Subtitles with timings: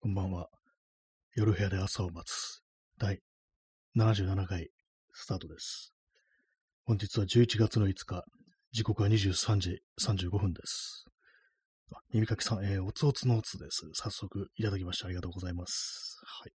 [0.00, 0.46] こんばんは。
[1.34, 2.62] 夜部屋で朝を待つ
[2.98, 3.18] 第
[3.96, 4.68] 77回
[5.12, 5.92] スタートです。
[6.84, 8.22] 本日は11月の5日、
[8.70, 11.04] 時刻は23時35分です。
[11.92, 13.90] あ耳かきさん、えーおつおつのおつです。
[13.94, 16.20] 早速いただきましてありがとうございます。
[16.24, 16.52] はい。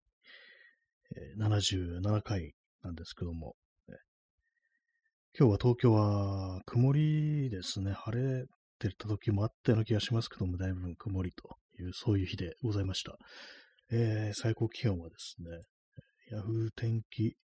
[1.16, 3.56] えー77回なんですけども、
[3.88, 3.98] ね
[5.38, 7.92] 今日は東京は曇りですね。
[7.92, 8.46] 晴れ
[8.78, 13.16] てた時もあったような気がしますけども、だいぶ曇りという、そういう日でございました。
[13.92, 15.50] えー最高気温はですね、
[16.30, 17.36] ヤフー天気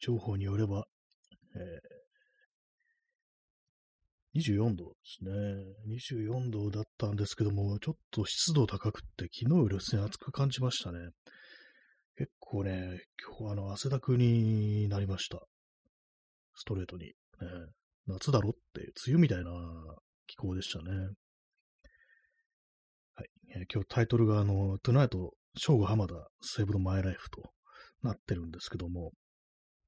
[0.00, 0.86] 情報によれば、
[1.54, 1.98] えー
[4.34, 5.30] 24度ですね。
[5.88, 10.98] 24度だったんですけども、ちょっと湿度高くって、昨日よりですね、暑く感じましたね。
[12.16, 13.00] 結構ね、
[13.38, 15.40] 今日あの、汗だくになりました。
[16.54, 17.06] ストレートに。
[17.06, 17.12] ね
[18.06, 19.50] 夏だろって、梅雨みたいな
[20.26, 20.90] 気候でしたね。
[23.54, 27.50] え今日タイトルが、あの、トゥナイト、正午浜田、セーブドマイライフと
[28.02, 29.12] なってるんですけども、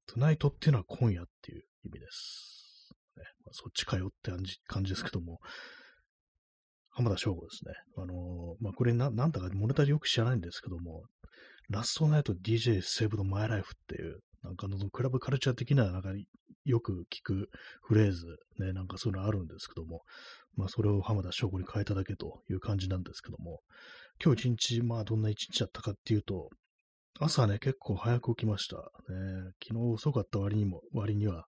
[0.07, 2.89] トゥナイトっていうのは今夜っていう意味です。
[3.15, 5.39] ねまあ、そっちかよって感じ感じですけども、
[6.89, 7.73] 浜田省吾ですね。
[7.97, 11.03] あのーまあ、これな、なんだかモネタジよく知らないんですけども、
[11.69, 16.09] ラストナイト DJ セーブドマイライフっていう、なんかの、クラブカルチャー的な、なんか
[16.65, 17.49] よく聞く
[17.81, 18.25] フレーズ、
[18.59, 20.01] ね、なんかそういうのあるんですけども、
[20.55, 23.61] まあ、それを浜田省吾に変えただけという感じなんですけども、
[24.23, 26.49] 今日一日、まあ、どんな一日だったかっていうと、
[27.19, 28.77] 朝ね、結構早く起きました。
[28.77, 28.83] ね、
[29.63, 31.45] 昨日遅かった割にも、割には、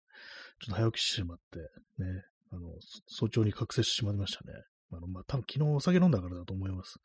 [0.59, 1.59] ちょっと早起きしてしまって、
[2.03, 2.61] ね、あの、
[3.07, 4.53] 早朝に覚醒してしまいましたね。
[4.91, 6.99] あの、まあ、多分昨日お酒飲んだからだと思います。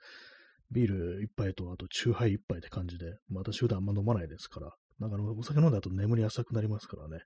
[0.70, 7.20] ビール一杯と、あと、チューハイ一杯って感じで、まあ私普段あんま飲まないですから、なんかあのお酒飲んだ後眠り浅くなりますからね、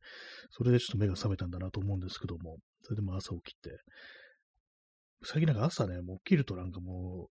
[0.51, 3.70] それでちょっと目が覚めたんだなと思うんですけども、それでも朝起きて、
[5.25, 7.33] 最近なんか朝ね、もう起きるとなんかもう、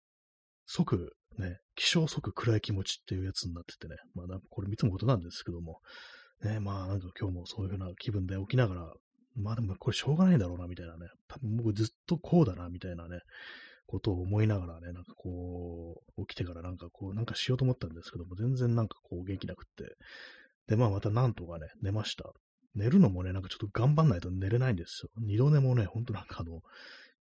[0.65, 5.79] 即、ね、起床即暗い気持ちっていうやつになっててね、まあこれいつもことなんですけども、
[6.43, 8.93] ね、まあなんか今日もそういう風な気分で起きながら、
[9.35, 13.19] まあでもこれしょうがないんだろうなみたいなね、多分僕ずっとこうだなみたいなね、
[13.89, 19.95] ことを思いながらね、なんかこう、起きてからなんかこう、なんかしようと思ったんですけども、全然なんかこう元気なくって、
[20.67, 22.25] で、まあまたなんとかね、寝ました。
[22.75, 25.09] 寝るのもね、なんかちょっと頑張んないと寝れないんですよ。
[25.17, 26.61] 二度寝もね、ほんとなんかあの、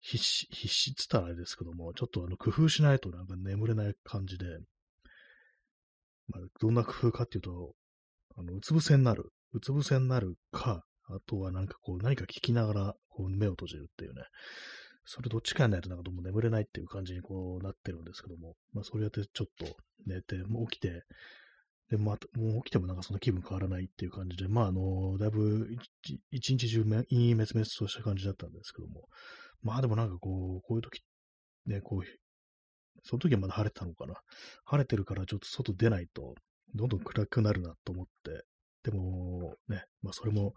[0.00, 4.44] 必死、必死っつったらあれですけども、ちょっとあの、工夫しないとなんか眠れない感じで、
[6.28, 7.72] まあ、どんな工夫かっていうと、
[8.36, 9.32] あの、うつ伏せになる。
[9.54, 14.22] うつ伏せになるか、あとはなんかこう、何か聞きながら、こう、目を閉じるっていうね。
[15.10, 19.74] それどっちかやないとなんかどう眠れないっていう感じにこうなってるんですけども、まあ、それやってちょっと
[20.06, 21.02] 寝て、もう起きて、
[21.90, 25.66] で、また、もう起きてもなんかその気分変わらないっていう感じで、まあ、あの、だいぶ
[26.30, 29.08] 一日中め陰滅滅とした感じだったんですけども、
[29.62, 31.00] まあでもなんかこう、こういう時、
[31.64, 34.12] ね、こう、その時はまだ晴れてたのかな。
[34.66, 36.34] 晴れてるからちょっと外出ないと、
[36.74, 38.44] どんどん暗くなるなと思って、
[38.82, 40.52] でも、ね、まあそれも、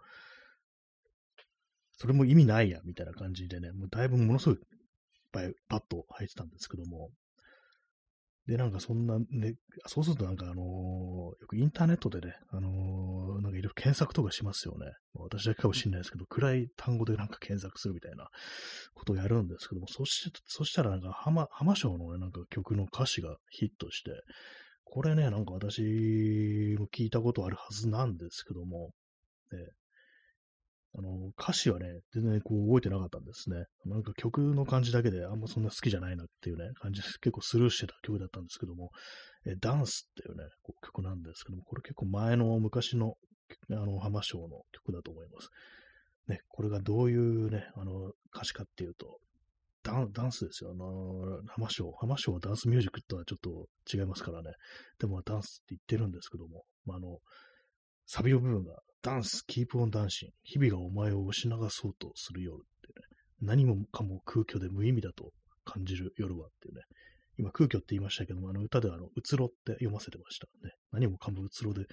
[2.02, 4.60] それも意味ないや、みたいな感じでね、もうだいぶものすごいいっ
[5.30, 7.10] ぱいパッと入ってたんですけども、
[8.48, 9.54] で、なんかそんなね、
[9.86, 14.86] そうするとなんかあのーよくインターネットでね、あのーなんかいろいろ検索とかしますよね。
[15.14, 18.26] 私だけかもしれないですけど、暗い単語でなんか検索するみたいな
[18.94, 24.10] ことをやるんですけども、そしそしたらなんか浜、浜省のね、なんか曲の歌詞がヒットして、
[24.82, 25.80] これね、なんか私
[26.80, 28.90] も聞いたことあるはずなんですけども、
[29.52, 29.58] ね、
[30.94, 33.64] あの、歌詞はね、全然こう覚えてなかったんですね。
[33.86, 38.90] なんか曲の感じだけであんまそんな好きじゃないなっていうね、感じで 結構スルーしてた曲だったんですけども、
[39.46, 43.16] えダンスっていうね、こう曲なんですけども、これ結構前の昔の、
[43.70, 45.48] あの、浜省の曲だと思います。
[46.28, 49.18] ね、これがどういうね、あの、歌詞かっていうと、
[49.82, 50.70] ダンダンスですよ。
[50.70, 51.90] あの、浜省。
[52.00, 54.52] 浜省はダンスミュージックとはちょっと違いますからね。
[54.98, 57.18] でもダンスって言ってるんですけども、まあ、あの、
[58.06, 63.06] サビの部分が、ダンス、キープオンダンシン、日々がお前を押し流そうとする夜ってね、
[63.40, 65.32] 何もかも空虚で無意味だと
[65.64, 66.82] 感じる夜はっていうね、
[67.36, 70.74] 今空虚って言いましたけども、あの歌ではあの、うつろって読ませてましたね。
[70.92, 71.86] 何もかもうつろで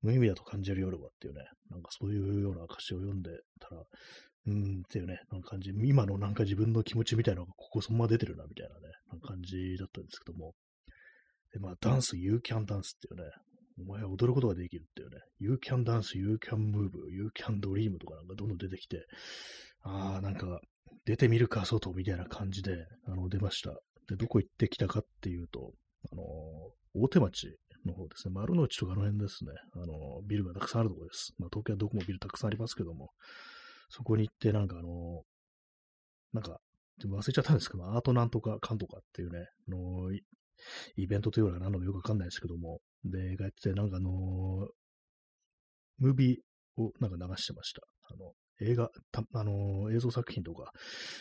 [0.00, 3.30] 無意味だと感じる夜はっていうね、なんかそういうような歌詞を読んで
[3.60, 3.82] たら、
[4.46, 10.54] うーんっていうね、なんか感じ、今のなんか自分の気持ちみたいなのがここそのま出てるなみたいなね、な感じだったんですけども、
[11.52, 13.24] で、まあ、ダンス、You Can Dance っていうね、
[13.80, 19.06] お前は踊ることができるっていうね、You can dance, you can move, you can dream とかなんかどんどん出てきて、
[19.82, 20.60] ああ、なんか、
[21.04, 23.70] 出てみるか、外みたいな感じで、あの、出ました。
[24.08, 25.72] で、どこ行ってきたかっていうと、
[26.12, 26.22] あの、
[26.94, 31.32] 大手町の方ですね、丸の内とかの辺ですね、あの、ビルがたくさんあるところです。
[31.38, 33.10] まあ、東京はどこもビルたくさんありますけども、
[33.88, 35.22] そこに行って、なんかあの、
[36.32, 36.58] なんか、
[37.00, 40.12] ちょっと忘れちゃったんですけど、アートなんとかかんとかっていうね、の、
[40.96, 44.66] イベントというのが何のかよくわかんないですけども、で、がやってて、なんかあのー
[46.00, 47.82] ムービーをなんか流してました。
[48.10, 48.90] あの、映画、
[49.34, 50.72] あのー映像作品とか、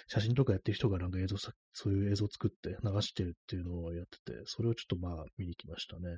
[0.08, 6.18] 写真とかやってる人がなんか映像さ、そういう映像作って流してるっていうのをやってて、それをちょっとまあ見に来ましたね。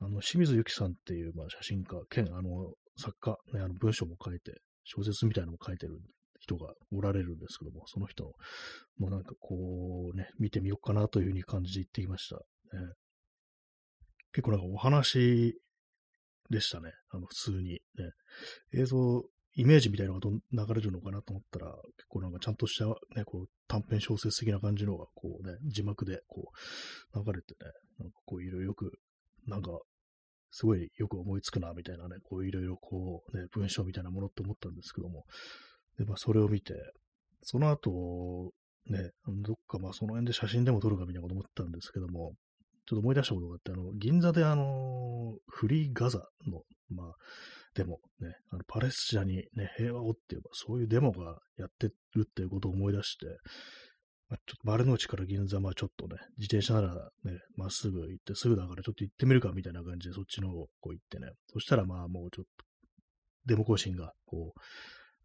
[0.00, 5.98] あの、清水由紀さんっていう、まあ、写真家兼、あの、作家、ね、あの文章も書いて、小説みたいなのも書いてる
[6.40, 8.32] 人がおられるんですけども、その人
[8.98, 12.36] もなんかこうね、見てみようかなというふうに感じで行ってきました。
[12.36, 12.92] ね、
[14.34, 15.60] 結構なんかお話
[16.50, 16.92] でしたね。
[17.10, 17.70] あの、普通に。
[17.70, 17.80] ね。
[18.74, 19.24] 映像、
[19.56, 21.66] イメージみたいなのが流れるのかなと思ったら、
[21.96, 22.86] 結構なんかちゃんとした
[23.16, 26.50] ね、こう短編小説的な感じのがこうね、字幕でこ
[27.14, 27.70] う流れてね、
[28.00, 28.98] なんかこういろいろよく、
[29.46, 29.70] なんか
[30.50, 35.24] すごいよく思いつくな、みたいなね、こういろいろこうね、文章みたいなものって思ったんですけども、
[35.98, 36.74] で、まあそれを見て、
[37.42, 38.50] その後、
[38.86, 39.12] ね、
[39.44, 42.34] どっかまあその辺で写真でも撮るかみたいなこと思ったんですけども、
[42.86, 47.12] ちょっと思い出したことがあって、あの、銀座であの、フリーガザの、まあ、
[47.74, 53.26] デモ、ね、あのパレスチナにね、平和をっていう、そういうデモがやってるっていうことを思い出して、
[54.28, 56.94] まあ、ちょっと丸の内から銀座、まあちょっとね、自転車なら
[57.24, 62.64] ね、まっすぐ行って、すぐだからちょっと行ってみるかみたいな感じで、そっちの方こう行ってね、そしたらまあもうちょっと、
[63.46, 64.60] デモ行進が、こう、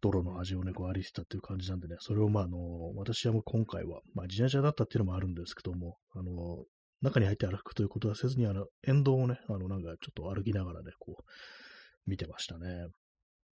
[0.02, 2.58] 泥の味をね、こう歩いてたっていう感じなんでね、それをまああの、
[2.96, 6.64] 私はもう今回は、まあ自転車だったっていうのもあるんですけども、あの、
[7.02, 12.86] 中に入って歩くということはせずに、あの、沿道をね、あの、なんかちょっと歩きながらね、こう、見てましたね。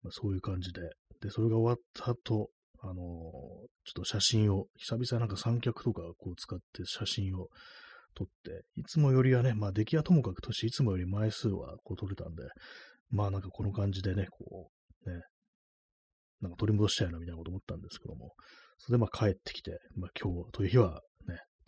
[0.04, 0.82] まあ、そういう感じで。
[1.22, 2.50] で、それが終わった後、
[2.86, 7.48] あのちょっと写真を、久々なんか三脚とかこう使って写真を
[8.14, 12.44] 撮って、いつもよりはね、まあ出来はともかく年いつもより枚数はこう撮れたんで、
[13.10, 14.70] まあなんかこの感じでね、こ
[15.06, 15.22] う、ね、
[16.42, 18.34] なんか取り戻したいなみたいなこと思ったんですけども、
[18.80, 21.00] それでまあ帰ってきて、まあ今日という日は、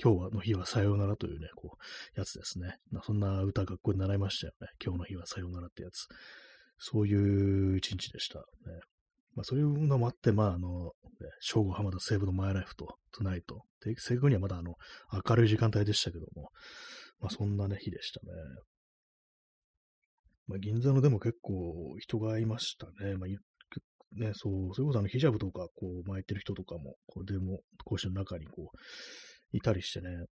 [0.01, 2.77] 今日はの日はさようならというね、こう、やつですね。
[2.92, 4.68] まあ、そんな歌学校で習いましたよね。
[4.83, 6.07] 今日の日はさようならってやつ。
[6.77, 8.39] そういう一日でした。
[8.39, 8.44] ね。
[9.36, 10.92] まあ、そういうのもあって、まあ、あの、
[11.39, 13.63] 正午浜田西部のマイライフと、トゥナイト。
[13.83, 14.75] で、正確にはまだあの、
[15.27, 16.50] 明るい時間帯でしたけども、
[17.19, 18.33] まあ、そんなね、日でしたね。
[20.47, 23.15] まあ、銀座のでも結構人がいましたね。
[23.18, 23.30] まあ、
[24.15, 28.77] ね、そう、それこそあのヒジャブとかこう巻いてる人とかも、これでも講師の中にこう、
[29.56, 30.25] いたりしてね。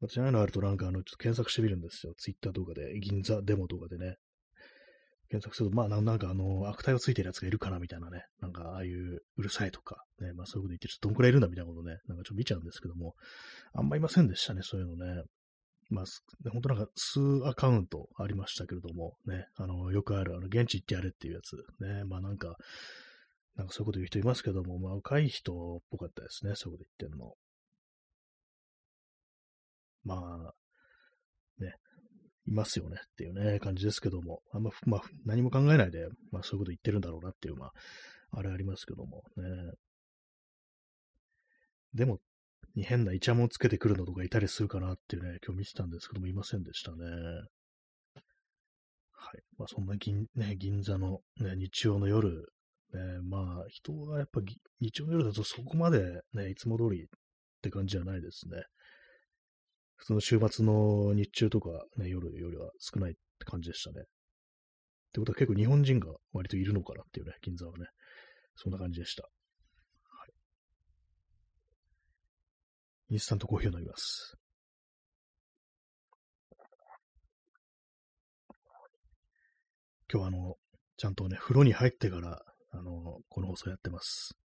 [0.00, 2.14] 私、ああいうのあるとなんかあの、ちょっと検索してみるんですよ。
[2.16, 4.16] ツイッターとかで、銀座デモとかでね。
[5.28, 8.24] 検索すると、まあ、なんかあの、悪態をついてるやつがいるかなみたいなね。
[8.40, 10.32] なんか、ああいううるさいとか、ね。
[10.32, 11.98] まあ、そういうこと言って、ちょっとどんくらいいるんだみたいなことね。
[12.06, 13.14] なんかちょっと見ちゃうんですけども、
[13.74, 15.22] あんまいませんでしたね、そういうのね。
[15.90, 16.04] まあ、
[16.50, 22.56] 本当なんか数アカウントありましたけれども、ね、あの、よくある、あの、現地行ってやれっていうやつ、ね、まあなんか、
[23.56, 27.34] なんかそういうこと言う人いますけども、まあ若い人っぽかったですね、そういうこと言ってんの。
[30.08, 30.14] ま
[30.48, 31.74] あ、ね、
[32.46, 37.72] いますよねっていうね、感じですけども、あんま、まあ、何も考えないで、まあそういうこと言ってるんだろうなっていう、まあ、
[38.32, 39.44] あれありますけどもね。
[41.94, 42.18] でも、
[42.74, 46.96] に変なイチャモンつけてくるのとかいたりするかなっていうね、今日見てたんですけども、いませんでしたね。
[49.12, 49.42] はい。
[49.58, 52.30] まあそんな銀,、ね、銀座の、ね、日曜の夜、
[52.94, 54.40] ね、まあ人はやっぱ
[54.80, 57.06] 日曜の夜だとそこまでね、いつも通りっ
[57.60, 58.62] て感じじゃないですね。
[59.98, 64.00] 普通の週末の日中とか、ね、夜よりは少ないって感じでしたね。
[64.00, 64.04] っ
[65.12, 67.86] てことは結構日本人が割といるのかなっていうね、銀座はね。
[68.54, 69.22] そんな感じでした。
[69.22, 69.28] は
[70.26, 70.32] い。
[73.10, 74.36] インスタントコーヒーを飲みます。
[80.10, 80.56] 今日はあの、
[80.96, 84.36] ちゃんとね、風呂に入ってから、あの、この放送やってます。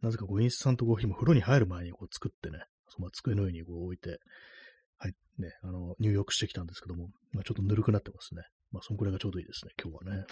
[0.00, 4.18] なぜかこう、インスタントコーヒーも風呂に入る前にこう作ってね、その机の上にこう置いて、
[4.98, 8.42] はい、ね、あの、入浴してきたんですけども、まあ、ちょっとぬるくなってますね。
[8.72, 10.24] まあ、そんくらいがちょうどいいですね、今日はね。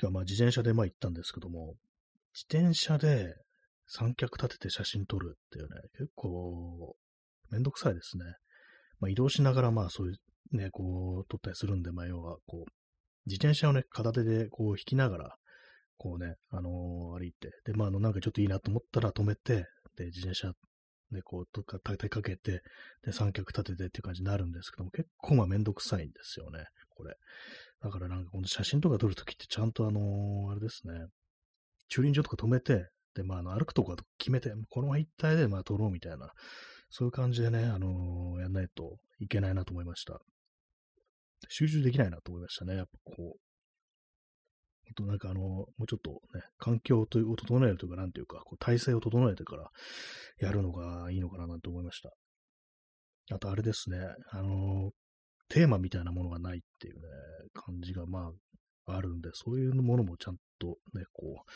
[0.00, 1.74] 日はまあ自転車でまあ行ったんですけども、
[2.34, 3.34] 自転車で
[3.86, 6.96] 三脚立てて写真撮るっていうね、結構
[7.50, 8.24] めんどくさいですね。
[8.98, 10.14] まあ移動しながらまあそうい
[10.52, 12.70] うね、こう撮ったりするんで、まあ要はこう、
[13.26, 15.36] 自転車をね、片手でこう引きながら、
[15.96, 20.52] こうね、あのー、歩いて、で、まああの、なんかちょっといいなと思ったら止めて、で、自転車
[21.14, 22.62] で、こう、とか、立てかけて、
[23.02, 27.16] で、三脚立ててっていう感じになるんですけども、結構まあめんどくさいんですよね、これ。
[27.82, 31.06] だからなんか、この写真とか撮るときってちゃんとあの、あれですね、
[31.88, 36.32] 駐輪場とか止めて、で、まあ、あの、歩くとこ決めて、この一帯でまあ撮ろうみたいな、
[36.90, 40.20] そういう感じでね、あのー、やんないといけないなと思いました。
[41.48, 42.76] 集中できないなと思いましたね。
[42.76, 43.38] やっぱこう、
[44.94, 49.70] となんかあの、もうちょっとね、環境を整えるというか、なんていうか、こう体制を整えてから
[50.38, 52.12] やるのがいいのかななんて思いました。
[53.32, 53.98] あとあれですね、
[54.30, 54.90] あの、
[55.48, 57.00] テーマみたいなものがないっていうね、
[57.54, 58.30] 感じがま
[58.86, 61.50] あ、あるんで、そういうものもちゃんとね、こう、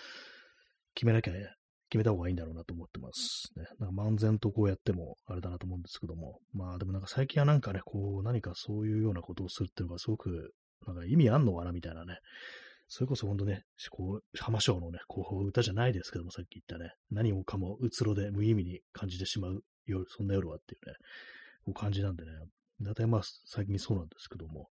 [0.94, 1.54] 決めなきゃ、ね
[1.90, 3.50] 決めた方がいいんだろうなと思ってます。
[3.56, 3.64] ね。
[3.78, 6.38] なんか漫然とこうやってもあれだなと思うんですけども。
[6.52, 10.52] まあでもなんか最近はなんかね、こう何かそういうようなことをするっていうのがすごく、
[10.87, 12.18] なんか意味あんのかなみたいなね。
[12.88, 20.97] それこそほんとね、こう、浜章のね、こう、歌じゃないですけども、さっき言ったね、何もかもうつろで無意味に感じてしまう夜、そんな夜はっていうね、
[21.64, 22.33] こう感じなんでね、
[22.80, 24.68] だいたいまあ最近そうなんですけども、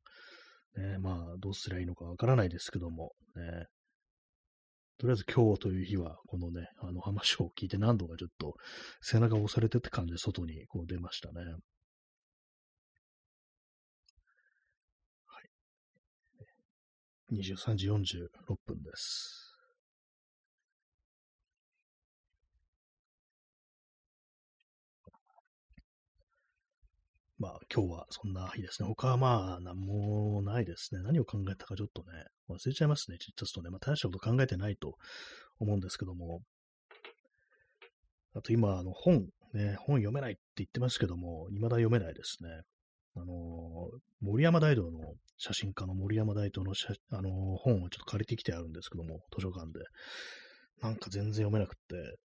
[0.78, 3.68] ね、まあどうすりゃいいのかわからないですけども、ね、
[4.98, 8.56] とりあえず今日という日は、このね、あの話を聞いて何度かちょっと
[9.02, 11.42] 背中を押されてって感じで外にこう出ましたね。
[15.28, 15.50] はい。
[17.32, 19.48] 23時46分です。
[27.40, 28.88] まあ、今日はそんな日ですね。
[28.88, 31.02] 他はまあ、なんもないですね。
[31.04, 33.18] 何を考えたかちょっとね、忘れちゃいますね。
[33.20, 34.96] ちょっとね、まあ、大したこと考えてないと
[35.60, 36.42] 思うんですけども。
[38.34, 42.62] あと今、あの、本、ね、本読めないって言ってますけども、未だ読めないですね。
[43.20, 43.90] あの
[44.22, 45.00] 森山大道の
[45.38, 46.74] 写真家の森山大道の
[47.12, 49.86] あの本をちょっと借りてきてあるんですけども、図書館で。
[50.82, 52.18] なんか全然読めなくって、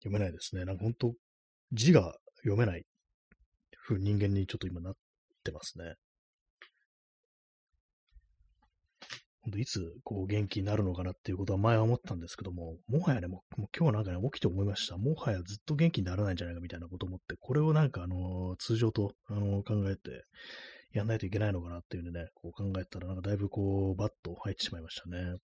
[0.00, 0.64] 読めないですね。
[0.64, 1.14] なんか本当
[1.72, 2.84] 字が読めない
[3.78, 4.94] ふう人間にちょっと今なっ
[5.44, 5.94] てますね。
[9.42, 14.96] ほんといつこう元気になるのかなっていうことは前は思ったんですけども、もはやね、もうもう今日なんかね、起きて思いました。
[14.96, 20.24] もはやずっと元気にならないんじゃないかみたいなことを思って、これをなんかあの、通常とあの考えて
[20.92, 25.38] やんないといけないのかなっていうね、こう考えたらなんかだいぶこう、バッと入ってしまいましたね。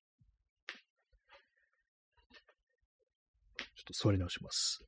[3.74, 4.84] ちょっと座り直します。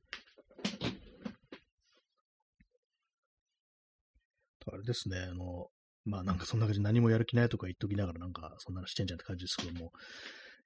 [4.71, 5.67] あれですね、あの、
[6.05, 9.91] まあなんかそんな感じで何もやる気ないとか言っときながらなんかそんなのしてんじゃんって感じですけども、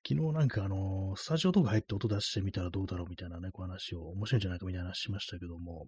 [0.07, 5.87] 昨日なんかあの、スタジオとか入って音出してみたらどうだろうみたいなね、こう話を面白いんじゃないかみたいな話しましたけども、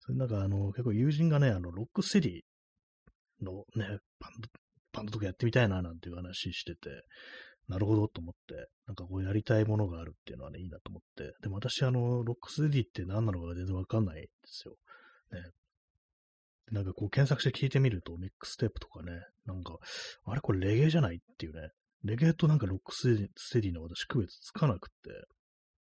[0.00, 4.48] それなんかあの、結構友人がね、あの、ロックステディのね、バンド、
[4.92, 7.04] バンドとかやってみたいななんていう話してて、
[7.68, 14.74] なるほどと思って、なんかこうやりたいものがあるっていうのはね、いいなと思って、でも私あの、ロックステディって何なのか全然わかんないんですよ。
[15.32, 15.50] ね、
[16.72, 19.12] なんかこう検索して聞いてみると、ミックステップとかね、
[19.46, 19.76] なんか、
[20.24, 21.70] あれこれレゲエじゃないっていうね、
[22.04, 25.10] レゲエとなんかロックステディの私区別つかなくって、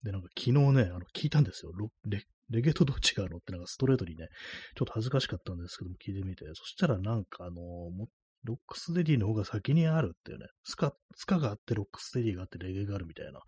[0.04, 1.72] で、なんか昨日ね、あの、聞いたんですよ。
[2.06, 4.28] レレゲエとどっちがあるのってなんかストレートにね、
[4.76, 8.08] ちょっと恥ずかしかったんですけども聞いてみて、そしたらなんかあのも
[8.44, 13.42] ロックステディの方が先にあるっていうね、スカ、スカがあってロックステディがあってレゲエがあるみたいな、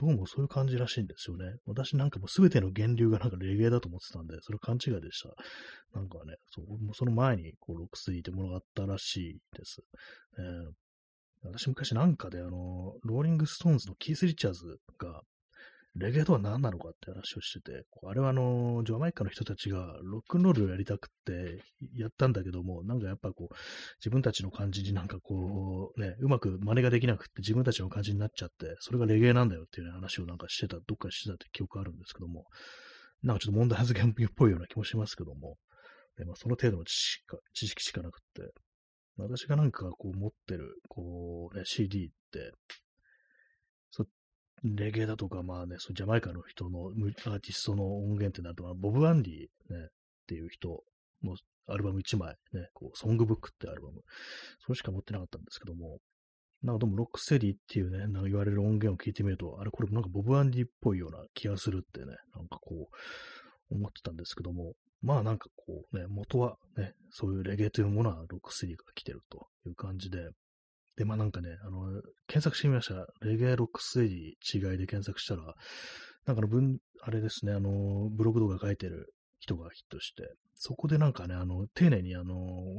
[0.00, 1.44] どうもそういう感じらしいんですよね。
[1.66, 5.28] 私なんかもう全ての源流がなんかレゲエだと思ってたんで、それ勘違いでした。
[5.94, 9.82] なんかね、そうもその前にこうロックステディってものがあったらしいです。
[10.38, 15.20] えー、私昔なんかであの、ローリングストーンズのキース・リチャーズが、
[15.96, 21.62] レゲエとは何なのかって話をしてて、あれはあの、ジャマイカの人たちがロックンロールをやりたくって
[21.96, 23.54] やったんだけども、なんかやっぱこう、
[23.98, 32.44] 自分たちの感じになんかこう、ね、うまく真似ができなくって自分たちの感じになっちゃって、それがレゲエなんだよっていう、ね、話をなんかしてた、どっかしてたって記憶あるんですけども、
[33.22, 35.56] なんかちょっと問題発言っぽいような気もしますけども、
[36.16, 38.52] でまあ、その程度の知識か知識しかなくって、
[39.16, 42.52] 私がなんかこう持ってる、こう、ね、CD って、
[44.62, 49.88] レゲエだとか、まあね、そジャマイカの人のアーティストの音源ってなると、ボブ・アンディ、ね、っ
[50.26, 50.82] ていう人
[51.22, 51.36] の
[51.66, 54.02] アルバム1枚、ね、こう、ソングブックってアルバム、
[54.60, 55.98] それしか持ってなかったんですけども、
[56.62, 62.88] なんかでもロックステディっていうね、なんか言われる音源を聞いてみると、あれこれなんかボブ・アンディっぽいような気がするってね、なんかこ
[63.70, 70.28] う、思ってたんですけども、まあなんかこうね、元はね、そういうレゲエというものはロックステディから来てるという感じで、
[71.00, 73.06] で、まあなんかね、あの、検索してみました。
[73.22, 75.54] レゲエロックステージ違いで検索したら、
[76.26, 82.34] なんかの文、あれですね、あの、ブログ動画書いてる人がヒットして、そこでなんかね、あの、丁寧にあの、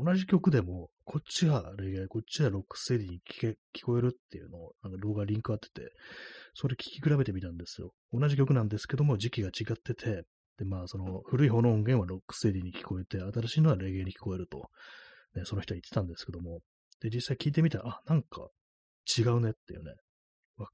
[0.06, 5.90] 同じ曲でも、こっちはレゲエ、こっちはロックステージに聞け、聞こえるっていうのを、なんか動画リンクあってて、
[6.54, 7.92] それ聞き比べてみたんですよ。
[8.14, 10.26] 同じ曲なんですけども、時期が違ってて、
[10.60, 14.70] で、まあ、その、古い方の音源はロックステージに聞こえて、新しいのはレゲエに聞こえると、
[15.34, 16.60] ね、その人は言ってたんですけども、
[17.02, 18.50] で、実際聞いてみたら、あ、なんか
[19.18, 19.94] 違うねっていうね、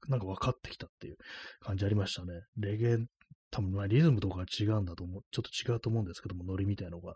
[0.08, 1.16] なんか分かってきたっていう
[1.60, 2.42] 感じありましたね。
[2.56, 2.98] レゲエ、
[3.50, 7.14] 多分まあリズムとか違うんだと思う、ちょっと違うと思うんですけども、ノリみたいのが。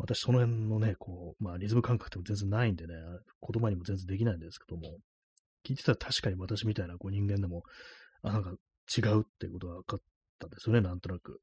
[0.00, 4.98] 私その辺のね、こう、まあリズム感覚って全然ないんでね、言葉にも全然できないんですけども、
[5.66, 7.64] 聞いてたら確かに私みたいなこう人間でも、
[8.22, 8.52] あ、なんか
[8.96, 10.00] 違うっていうことが分かっ
[10.38, 11.40] たんですよね、なんとなく。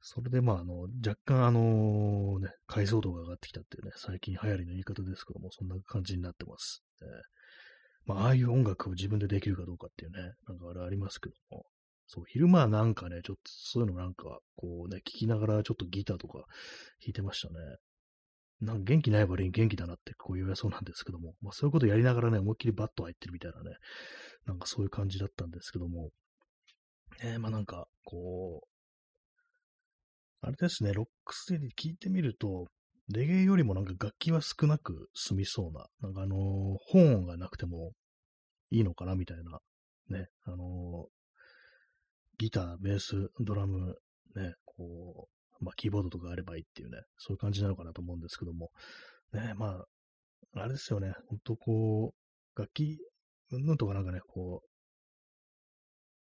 [0.00, 2.38] それで、まあ、あの、若干、あの、
[2.74, 6.82] 解像度が上がってきたっていうね、最近流行りの言い方ですけども、そんな感じになってます。
[7.02, 7.08] えー、
[8.04, 11.66] まあ、ああいう音楽を自分でできるかどうかっていうね、なんかあれありますけども、
[12.08, 16.46] そう、昼間はなんかね、ちょっとそういうのなんか、こうね、聞きながらちょっとギターとか弾
[17.10, 17.54] いてましたね。
[18.60, 23.76] なんか元気ない割に元気だなってこう言われそうなんですけども、まあそういうことやりながらね、思いっきりバット入ってるみたいなね、
[24.46, 26.10] なんかそういう感じだったんですけども、
[27.22, 28.73] え、まあなんか、こう、
[30.46, 32.66] あれですね、ロックステディ聞いてみると、
[33.08, 36.38] レゲエよりもなんか楽器は少なく済みそうな、なんかあのー、
[36.86, 37.92] 本音がなくても
[38.70, 39.58] いいのかなみたいな、
[40.18, 41.06] ね、あのー、
[42.36, 43.96] ギター、ベース、ドラム、
[44.36, 45.28] ね、こ
[45.60, 48.68] う、まあ、キーボードとかあればいいっていうね、そういう感じなのかなと思うんですけども、
[49.32, 49.78] ね、ま
[50.56, 52.98] あ、あれですよね、ほんとこう、楽器、
[53.50, 54.73] うんとかなんかね、こう、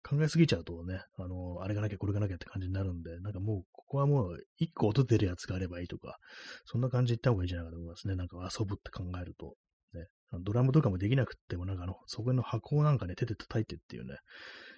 [0.03, 6.17] 考えすぎちゃうとね、あの、あれがなきゃこれがなきゃって感じになるんで、なんかもう、ここはもう、一個音出るやつがあればいいとか、
[6.65, 8.15] そんな感じで言った方がいいんじゃないかと思いますね。
[8.15, 9.55] なんか遊ぶって考えると。
[9.93, 10.07] ね、
[10.41, 14.17] ドラムとかもできなくっても、なんかあの、そこの箱をなんかね、手で叩いてっていうね、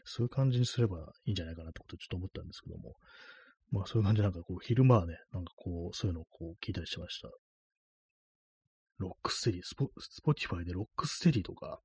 [0.03, 2.93] そういう感じにすればいいんじゃないかなってことをちょっと思ったんですけども、
[3.71, 7.29] まあそういう感じでなんかこう、昼間はね、なんかこう、そういうのをこう聞いたりしました。
[8.97, 11.79] ロックステディ、スポ、スポティファイでロックステディとか、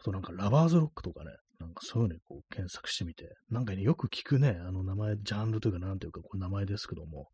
[0.00, 1.30] あとなんかラバーズロックとかね、
[1.64, 7.28] なんかそういうのにこう検索してみて、なんかね、よく聞くね、あの名前、ジャンルというかなんていうか、こう名前ですけども、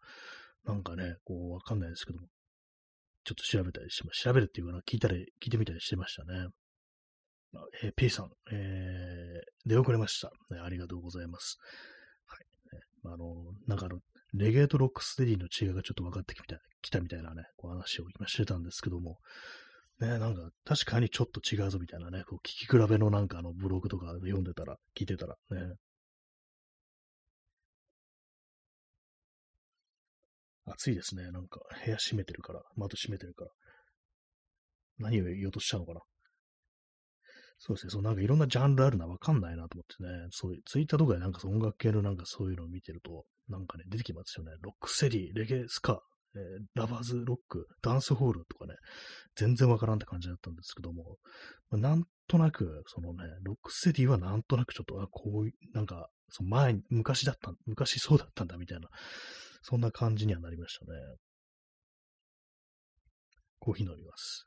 [0.65, 2.29] なんかね、こうわかんないですけども、
[3.25, 6.49] ちょっと調べたりしま、調べるっていうかな、聞いたり、聞いてみたりしてましたね。
[7.83, 10.61] えー、P さん、えー、出遅れました、ね。
[10.61, 11.59] ありがとうございます。
[12.27, 12.77] はい。
[12.77, 13.99] ね、あの、なんかあの、
[14.35, 19.19] レゲエとロックステディの違いがちょっと分かってきたきたみたいなね、こう話を今してたんですけども、
[20.01, 25.75] ね、なんか確かにちょっと違うぞみたいなね、こう聞き比べのなんかあのブログとか読んでたら、聞いてたらね。
[30.67, 31.31] 暑いですね。
[31.31, 33.51] なんか部屋閉めてるから、窓閉めてるから。
[34.99, 36.01] 何を言おうとしたのかな。
[37.59, 44.53] そうですね、そうなんかいろんなジャンルあるのはわかんないなと思ってね、そういう、ツイッターとかでなんか音楽系のなんかそういうのを見てると、なんかね、出てきますよね。
[44.63, 46.01] ロックセリー、レゲエ、スカ、
[46.37, 46.43] えー、
[46.75, 48.75] ラバーズロック、ダンスホールとかね、
[49.37, 51.17] 全然わからんって感じだったんですけども、
[51.71, 58.89] まあ、なんとなく、そのね、ロックセディはなんとなくちょっと、あ、こういう、なんか、その前、昔だった、昔そうだったんだみたいな、
[59.63, 60.99] そんな感じにはなりましたね。
[63.59, 64.47] コーヒー飲みます。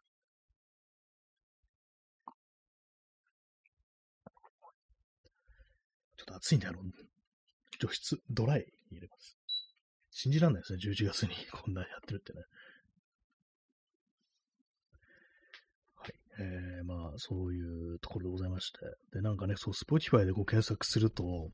[6.17, 6.79] ちょっと暑いんで、あの、
[7.79, 9.37] 除湿、ドライ入れます。
[10.13, 12.43] 信じらんないですね、11月に こんなやってるってね。
[15.95, 16.13] はい。
[16.39, 17.61] えー、まあ、そうい
[17.95, 18.79] うところでございまして。
[19.11, 21.51] で、なんかね、そう、Spotify でこう検索すると、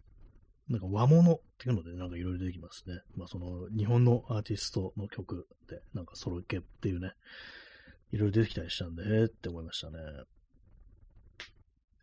[0.67, 3.02] なんか和物っていうので、なんかいろいろ出てきますね。
[3.15, 7.13] まあ、その、日本のアーティストの曲で、なんかソロケっていうね、
[8.12, 10.00] いろいろ出てきたりしたんで、えーって思いましたね。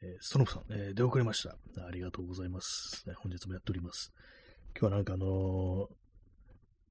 [0.02, 1.56] えー、ストノフさん、えー、出遅れました。
[1.86, 3.06] ありがとうございます。
[3.06, 4.12] ね、本日もやっております。
[4.78, 6.05] 今日はなんかあのー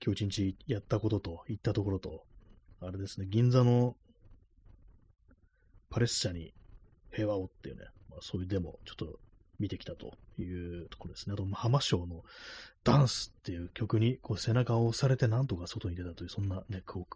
[0.03, 2.23] 今日一日やったことと、行ったところと、
[2.81, 3.95] あれですね、銀座の
[5.89, 6.53] パレスチャに
[7.11, 9.19] 平和をっていうね、まあ、そういうデモ、ちょっと
[9.59, 11.33] 見てきたというところですね。
[11.33, 12.23] あと、浜章の
[12.83, 17.15] ダンスっていう曲にこう背中を押されてなんとか外に出たという、そんなね、こう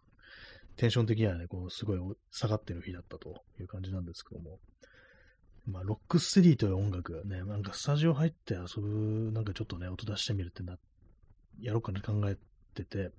[0.77, 1.99] テンション的にはね、こうすごい
[2.31, 4.59] 下がってる日だったという感じなんですけども、
[5.65, 10.77] まあ、ロックステディという音楽ね、なんかスタジオ入って遊ぶ、なんかちょっとね、音出してみるってな、
[11.59, 12.37] やろうかな考え
[12.81, 13.11] ってて、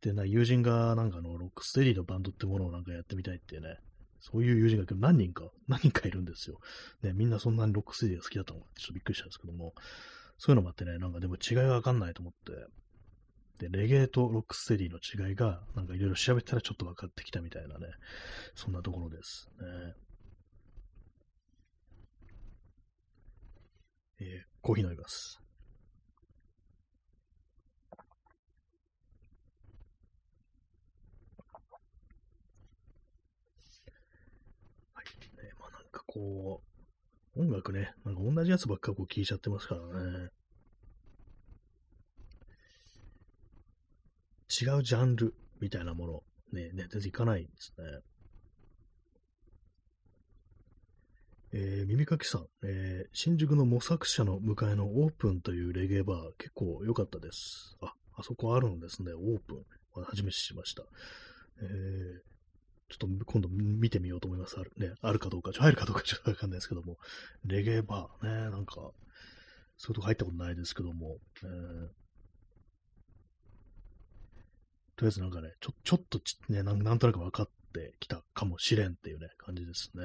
[0.00, 3.76] で、な友人がなんかのロックステディのバンドってものをなんかやってみたいってね、
[4.20, 6.58] そういう友人が何人か、何人かいるんですよ。
[7.02, 9.74] ね、みんなそんなにロックステディが好きだったのかってちょっとびっくりしたんですけども、
[10.38, 17.88] そういうのもあってね、なんかでも違いがわかんないと思って、で、レゲエとロックステディの違いが、なんかいろいろ調べたらちょっと分かってきたみたいなね、
[18.54, 19.48] そんなところです。
[19.60, 19.94] ね
[24.20, 24.26] えー、
[24.62, 25.40] コーヒー飲みます。
[36.08, 36.62] こ
[37.36, 40.30] う、音楽ね、なんか同じやつばっかこう聴いちゃってますからね。
[44.48, 47.84] 違うジャンルみたいなもの、ね、ね、全然いかないんですね。
[51.52, 57.76] えー、耳かきさん、えー、新宿の模索者の向かいのオープンというレゲエバー、結構良かったです。
[57.80, 59.64] あ、あそこあるんですね、オープン。
[60.04, 60.82] 初めて知りました。
[61.62, 62.20] えー、
[62.88, 64.58] ちょっと今度見てみようと思います。
[64.58, 66.96] ある,、ね、あるかどうか、ちょ入るかどうかちょっとわかんないですけども、
[67.44, 68.74] レゲエバーね、なんか、
[69.76, 71.88] そういうとこ入ったことないですけども、えー、
[74.96, 80.02] とりあえずなんかね、ちょ、ちょっとねな、なんとなく分かってきたかもしれんっていうね、感じですね。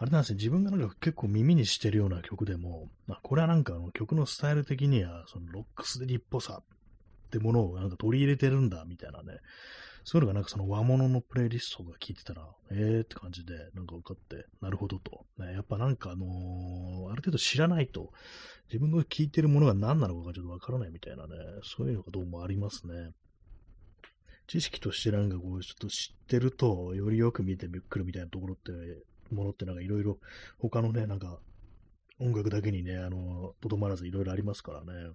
[0.00, 9.38] あれなんですね、自分がなんか結構耳にしてるような曲でも、まあ、これはなんかあの曲のスタイル的には、そのロックスデリっぽさってものをなんか取り入れてるんだ、みたいなね、
[10.08, 12.40] そういうのがなんかその和物のプレイリストが聞いてたら、
[12.70, 15.26] えーって感じで、なんか分かって、なるほどと。
[15.38, 18.10] ね、やっぱなんかあのー、ある程度知らないと、
[18.68, 23.10] 自分の聞いてるものが何なのかがちょっと分からないみたいなね、そういうのがどうもありますね。
[24.46, 28.72] 知識としてなんかこう、ちょっと知ってると、よりよく見てくるみたいなところって、
[29.30, 30.16] ものってなんかいろいろ、
[30.58, 31.38] 他のね、なんか、
[32.18, 35.10] 音楽だけにね、あの、とどまらずいろいろありますからね。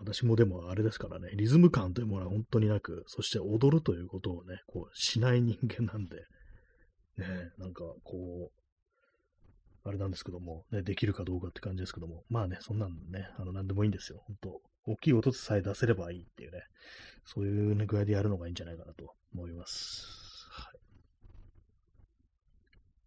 [0.00, 6.16] 私もでもあれですからね、リズム感というものは本当になく、そして踊るということをね、こう、しない人間なんで、
[7.16, 14.22] ね、なんかこう、あれなんですけども、ね、できるかどうかって感じですけども、まあね、そんなんね、あの、なんでもいいんですよ。
[14.26, 16.62] 本当大きい音さえ出せればいいっていうね、
[17.24, 20.06] そういう、ね、具合でやるのがいいんじゃないかなと思います。
[20.50, 20.78] はい。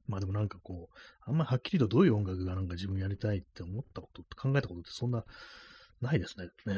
[0.07, 5.23] まあでもなんかこう、あんまりはっきりとどういう音楽がなんか自分やりたいって思ったことって考えたことってそんな
[6.01, 6.49] ないですね。
[6.65, 6.73] ね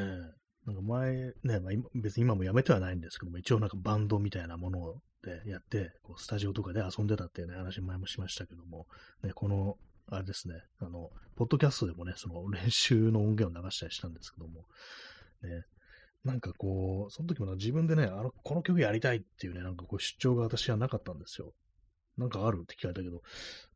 [0.66, 8.86] なんか前、ね、まあ、別に今もやめてはないんですけども、一応なんかバンドみたいなものでやって、こうスタジオとかで遊んでたっていうね、話前もしましたけども、
[9.22, 9.76] ね、この、
[10.10, 14.66] あれですね、あの、ポッドキャストでもね、その練習の音源を流したりしたんですけども、
[15.42, 15.64] ね、
[16.24, 21.52] なんかこう、その時も自分でね、あの、この曲やりたいっていうね、なんかこう主張が私はなかったんですよ。
[22.16, 23.22] なんかあるって聞かれたけど、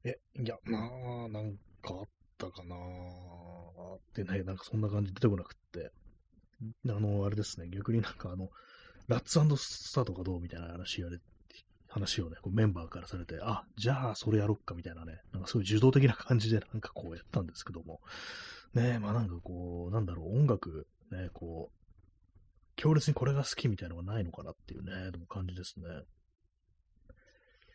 [0.04, 2.08] え、いや、まあ、なんかあっ
[2.38, 5.92] たかなってね、なんかそんな感じ出てこなくって。
[6.88, 8.50] あの、あれですね、逆になんかあの、
[9.06, 11.18] ラッツスタートがどうみたいな話やれ、
[11.88, 18.00] 話をね、こうメンバーからされて、あ、じゃあそれやろっかみたいなね、なんかそういう受動的な感じでなんかこうやったんですけども、
[18.74, 21.78] ねまあなんかこう、なんだろう、音楽、ね、こう、
[22.76, 25.84] 強烈にこれが好きみたいなのがないのかなっていうね、でも感じですね。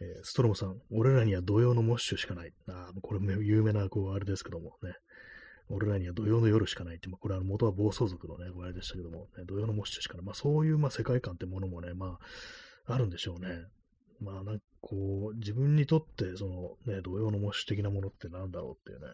[0.04, 2.54] えー、ストロムさん、俺らには土曜のモッシュしかない。
[2.68, 4.94] あこれも有名な、こう、あれですけどもね。
[5.70, 10.26] 俺らには土曜の夜しかないって、まあ、これは元は暴走族のね、あれでしたけども、ね、土曜のモッシュしかない。
[10.26, 12.20] まあ、そういう、まあ、世界観ってものもね、ま
[12.86, 13.48] あ、あるんでしょうね。
[14.20, 19.08] まあ、なんかこう、自分にとって、その、ね、土曜のモッシュ的なものってなんだろうっていうね。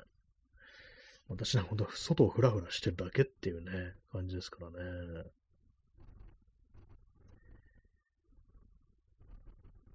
[1.27, 5.23] 私なんか本当外をふらふらしてるだけっていうね、感じですからね。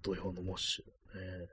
[0.05, 0.85] 土俵のモッシュ。
[1.19, 1.47] ね、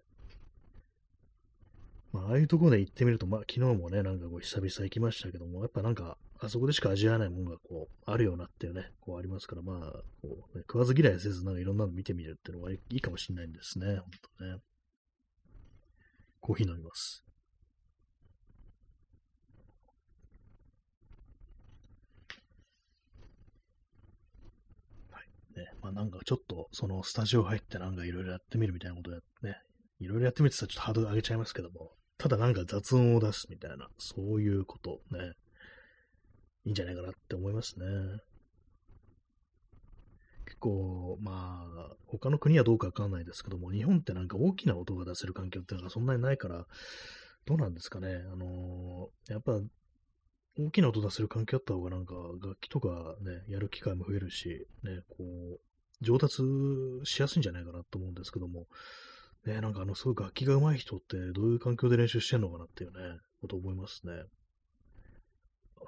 [2.13, 14.61] まあ、ああいうところで行ってみると、まあ、昨日もね、なんかこう、久々行きましたけども、やっぱなんか、あそこでしか味わえないものがこう、あるようなっていうね、こうありますから、まあ、こう、ね、食わず嫌いせず、なんかいろんなの見てみるっていうのはいいかもしれないんですね、ほんとね。
[16.41, 17.25] コーヒー飲みます。
[25.57, 29.57] ね、まあなんかちょっとそのスタジオ入ってなんかいろいろやってみるみたいなことやってね、
[30.01, 35.33] いろいろやってみてたらちょっとハードル上げちゃいますけども、ただなんか雑音を出すみたいな、そういうことね、
[36.65, 37.87] いいんじゃないかなって思いますね。
[40.45, 46.67] 結構、まあ、他の国はどうかわかんないですけども、日本ってなんか大きな音が出せる環境っていうのがそんなにないから、
[47.47, 48.23] どうなんですかね。
[48.33, 49.61] あのー、やっぱ、
[50.59, 52.89] 大きな音出せる環境あった方がなんか楽器とか
[53.23, 55.61] ね、やる機会も増えるし、ね、こう、
[56.05, 56.43] 上達
[57.05, 58.67] しやすいんじゃないかなと思うんですけども、
[59.47, 64.13] ね、なんかあの、すごい楽器が上手い人ってどういう環境で練習してんのかなっていうね、こと思いますね。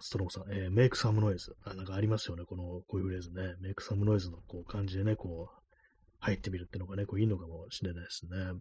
[0.01, 1.55] ストローさん、えー、メイクサムノイズ。
[1.65, 3.55] あ、なんかありますよね、この、こういうフレーズね。
[3.61, 5.65] メイクサムノイズのこう感じでね、こう、
[6.19, 8.61] 入ってみるっていうのがね、こういいのかもしれないですね。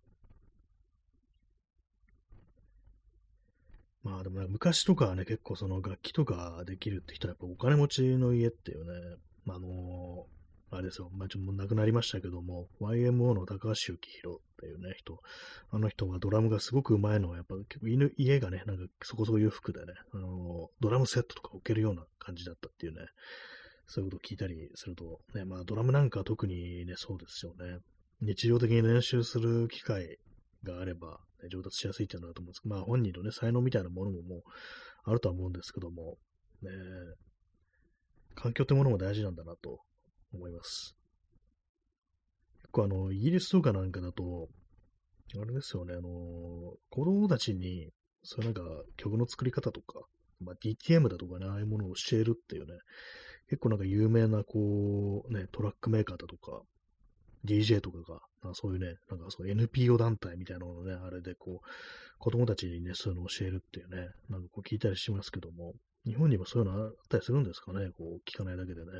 [4.04, 10.26] まあでもね、昔とかはね、結構その楽器とかできるって人はやっぱお金持ちの家っていうね、まあ、あの
[10.72, 15.20] あれですよ、まあ、ちょっと亡くなりましたけども、YMO の高橋幸宏っていうね、人、
[15.72, 23.02] あの人がドラムがすごく上手いのは、やっぱ結構犬家がね、なんかそこそこ裕福でね、あのドラムセットとか置けるような感じだったっていうね、
[23.88, 27.78] そういうことを聞いたりすると、ね、まあドラムなんか特にね、そうですよね。
[28.22, 30.18] 日常的に練習する機会
[30.63, 32.62] があれば、ね、上達しやすいっていうのだと思うんです。
[32.62, 34.41] けど、まあ本人のね、才能みたいなものももう
[35.06, 36.17] あるとは思うんですけども、
[36.62, 36.69] ね、
[38.36, 39.80] 環境ってものも大事なんだなと
[40.34, 40.95] 思います。
[42.62, 44.49] 結構あの、イギリスとかなんかだと、
[45.36, 46.10] あれですよね、あの、
[46.89, 47.89] 子供たちに、
[48.23, 49.99] そういうなんか曲の作り方とか、
[50.39, 52.73] まあ、DTM だとかね、ああいうものを教えるっていうね、
[53.49, 56.62] 結構なんか有名な、こう、ね、トラックメーカーだとか、
[57.45, 61.67] DJ とかが、なんかそういうね、なんかそう NPO 団体みたいなのをね、あれでこう、
[62.19, 65.73] 子供たちにね、そういうのを教えるっていうね、なんかこう聞いたりしますけども、
[66.06, 68.91] 日本にもそういうのあったりするんですかね、こう聞かないだけでね。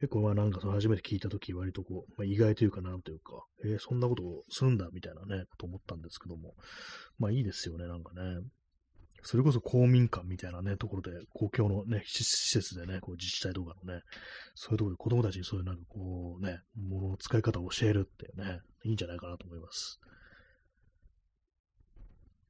[0.00, 6.54] 結構まあなんかその初めて聞いたとき割とこう、まあ、意外というかなんというか、えー、そんなことをするんだみたいなね、と思ったんですけども、
[7.18, 8.40] まあいいですよね、なんかね。
[9.22, 14.02] それこそ公民館みたいなね、ところで、公共のね、施設でね、こう自治体とかのね、
[14.54, 20.00] そういうところで子供たちにそういうなんかこうね、ものの使い方を教えるっていうね、いいんじゃないかなと思います。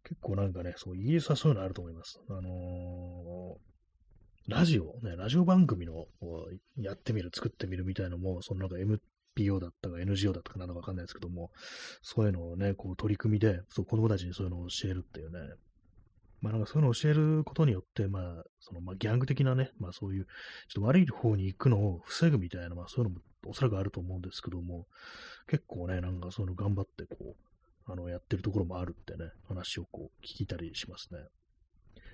[0.05, 2.21] 結構なんかね、そう、イギリスはそういうのあると思います。
[2.29, 6.09] あのー、ラジオ、ね、ラジオ番組のを
[6.77, 8.77] やってみる、作ってみるみたいのも、そのなんか
[9.37, 11.53] MPO だったか NGO だったかなのかわかんないですけども、
[12.03, 15.39] そういうのをね、こう取り組みで、そう子供たちにそういうのを教えるっていうね、
[16.41, 24.87] まあなんかそういうのを教えることによって、まあ、そのまあギャング的なね、まあそういう、ちょっと悪い方に行くのを防ぐみたいな、まあそういうのもおそらくあると思うんですけども、
[25.49, 31.21] 結構ね、なんかそういうの頑張ってこう、あの、やってるところもあるってね、話をこう聞いたりしますね。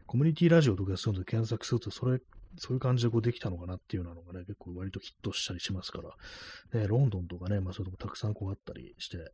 [0.07, 2.21] コミュニティラジオとかそういうので検索すると、それ、
[2.57, 6.01] そういう感じでこうできたのかなっていうのがね、結構割とヒットしたりしますか
[6.73, 9.25] ら、ね、ロンドンとかね、まあそういうとこたくさんこうあったりして、ね、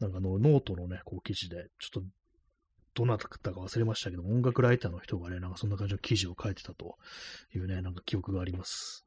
[0.00, 2.08] なんかあの、ノートのね、こう記事で、ちょっと
[2.98, 6.96] どなたか忘れましたけど、音楽ライターの人がね、なんかそんな感じの記事を書いてたと
[7.54, 9.04] いうね、なんか記憶があります。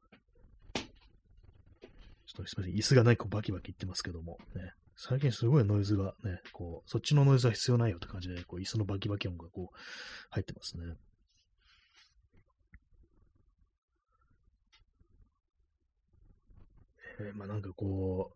[0.74, 0.84] ちょっ
[2.36, 9.76] とすみません、椅子がないこうバキバキ言ってますけども、ね、最近すごいノイズがね、こう、そっちのノイズは必要ないよって感じで、こう、椅子のバキバキ音がこう、
[10.30, 10.94] 入ってますね。
[17.20, 18.32] えー、まあなんかこ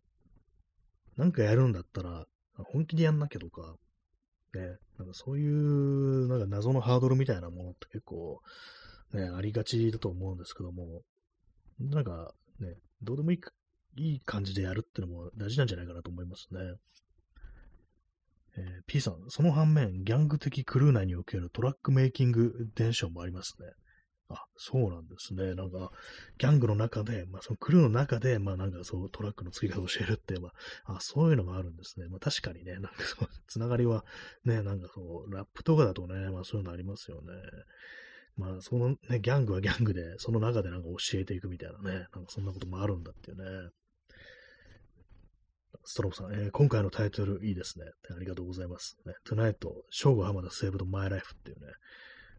[1.16, 3.75] う、なんかやるんだったら、本気でやんなきゃとか、
[4.57, 8.40] ね、なんかそういう、なんか謎のハードルみたいなものって結構、
[9.12, 11.03] ね、ありがちだと思うんですけども、
[11.79, 13.40] なんかね、どうでもいい
[13.99, 16.61] いい感じでやるっていうのも大事なんじゃないかなと思いますね。
[18.59, 23.69] えー、P さん、その反面、ギャング的クルー内におけるトラックメイキング伝承もありますね。
[24.29, 25.55] あ、そうなんですね。
[25.55, 25.93] なんか、
[26.39, 30.49] ギャングの中で、まあ、そのクルーの中で、まあ、なんかそう、トラックの作り方を教えるって、ま
[30.85, 32.09] あ、あ、そういうのがあるんですね。
[32.09, 34.05] まあ、確かにね、なんかそう、つながりは、
[34.45, 37.33] ね、なんかそう、ラップとかだとね、まあ、そういうのありますよね。
[38.37, 43.71] まあ、そのね、ギャングはギャングで、その中でなんか教えていくみたいなね、なんかそんなこともあるんだっていうね。
[45.85, 47.87] ストローさん、えー、今回のタイトルいいですね。
[48.15, 48.97] ありがとうございます。
[49.07, 49.55] ね、Tonight,
[49.91, 51.67] 正午浜田セーブドマイライフっていうね、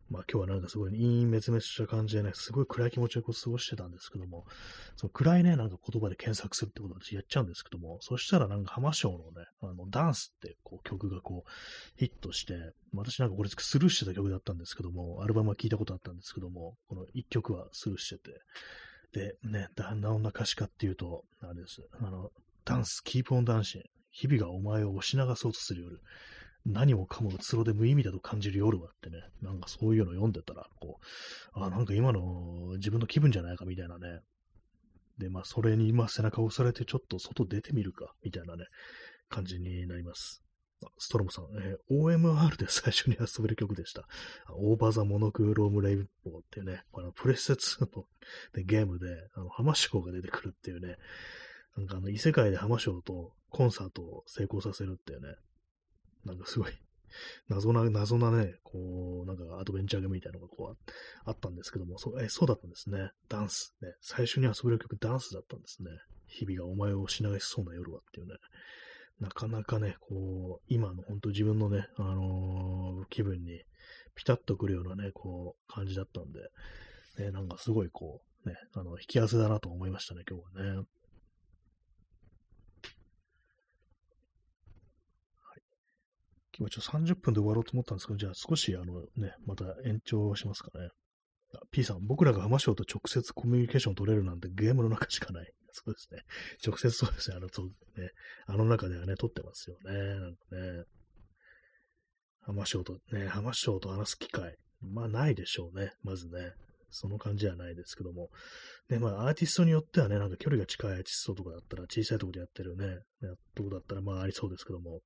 [0.09, 4.45] まあ今日はなんかすごい陰滅滅した感じでね、すごい暗い気持ちで過ごしてたんですけども、
[4.95, 11.49] その暗いね、なんか言葉で検索するってことを私やっちゃうんですけども、そしたらなんか浜章のね、あの、ダンスってこう曲がこう
[11.97, 12.53] ヒットして、
[12.93, 18.41] 私なんかこれスルーしてた曲だったんですけども、アルバムは聞いたことあったんですけども、この一曲はスルーしてて、
[19.13, 21.81] で、ね、どんな歌詞かっていうと、あれです。
[21.99, 22.31] あの、
[22.65, 23.81] ダンス、キープオンダンシン。
[24.11, 26.01] 日々がお前を押し流そうとする夜。
[26.65, 30.99] 何もかもうつろで無意味だと感じる夜はってね、なんかそういうの読んでたら、こ
[31.55, 34.19] う、あ、なんか今の自分の気分じゃないかみたいなね。
[35.17, 38.65] で、まあ、それに今背中を押されてちょっと外出てみるか、みたいなね、
[39.29, 40.43] 感じになります。
[40.99, 44.07] ストロムさん、えー、OMR で最初に遊べる曲でした。
[44.49, 48.03] オーバーザ・モノクローム・レインボーっていうね、このプレステ2の、
[48.55, 50.97] ね、ゲームで、あの、浜章が出てくるっていうね、
[51.75, 55.35] なんかあの、異世界で浜章とコンサートを成功させるっていうね、
[56.25, 56.71] なんかすごい、
[57.49, 60.91] 謎な、謎なね、こう、なんかアドベンチャーゲームみたいなのがこう
[61.25, 63.11] あったんですけども、そえそうだったんですね。
[63.29, 63.75] ダンス。
[63.81, 63.93] ね。
[64.01, 65.91] 最初に遊べる曲ダンスだったんですね。
[66.27, 68.35] 日々がお前をし流しそうな夜はっていうね。
[69.19, 73.63] なかなかね、こう、今の本当自分のね、あのー、気分に
[74.13, 76.41] ピタッとくるようなね、こう、感じだったんで、
[77.17, 80.87] ね、なんかすごいこう、ね、あの、引き合わせだなと思いましたね、今日はね。
[86.59, 90.89] 今ちょっと30分で終わろうと思ったんですけど、じゃあ少しあのね、また延長しますかね。
[91.71, 95.51] P さん、僕らが浜翔と直接コミュニケーション取れるなんてゲームの中しかない。
[95.71, 96.21] そうですね。
[96.65, 97.37] 直接そうですね。
[97.37, 97.67] あの、そう
[97.99, 98.09] ね、
[98.47, 99.93] あの中ではね、撮ってますよね。
[99.93, 100.83] なんかね。
[102.41, 104.55] 浜翔と、ね、浜翔と話す機会。
[104.81, 105.91] まあ、ないでしょうね。
[106.03, 106.53] まずね。
[106.89, 108.29] その感じはないですけども。
[108.89, 112.99] ね、まあ、アーティストによってはね、なんか距離が近いアーティストとかだったら、小さいところでやってるね、
[113.55, 115.01] とこだったら、まあ、ありそうですけども。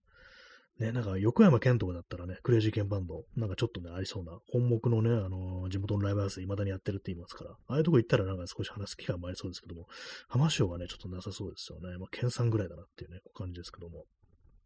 [0.82, 9.86] ね、なんか横山健とかだったらね、クレイジーケンバンド、なんかちょっとね、ありそうな、本目のね、あのー、地元のライブハウス未だにやってるって言いますから、ああいうとこ行ったらなんか少し話す機会もありそうですけども、
[10.28, 12.00] 浜潮はね、ちょっとなさそうですよね。
[12.00, 14.06] まあ、県産ぐらいだなっていうね、感じですけども。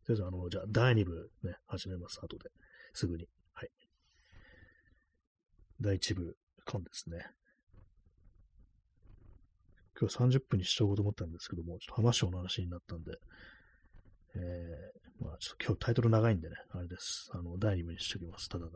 [0.05, 2.49] とりあえず、あの、じゃあ、第2部ね、始めます、後で。
[2.93, 3.27] すぐに。
[3.51, 3.69] はい。
[5.81, 7.27] 第1部、間ですね。
[9.99, 13.11] 今日30分にしようと思ったんですけども、ちょっと浜章の話になったんで、
[14.35, 17.29] えー、まあちょっと今日タイトル長いんでね、あれです。
[17.33, 18.71] あの、第2部にしておきます、ただだ。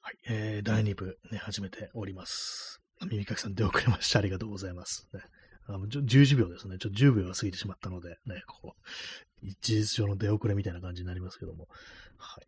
[0.00, 2.80] はい、えー、第2部ね、始めております。
[3.10, 4.18] 耳かきさん出遅れました。
[4.18, 5.06] ありがとうございます。
[5.12, 5.20] ね、
[5.68, 6.78] あの11秒ですね。
[6.78, 11.68] ちょっと10秒は過ぎてしまったので、ね、こう、一日上の出遅れみたいな感じになりますけども。
[12.16, 12.40] は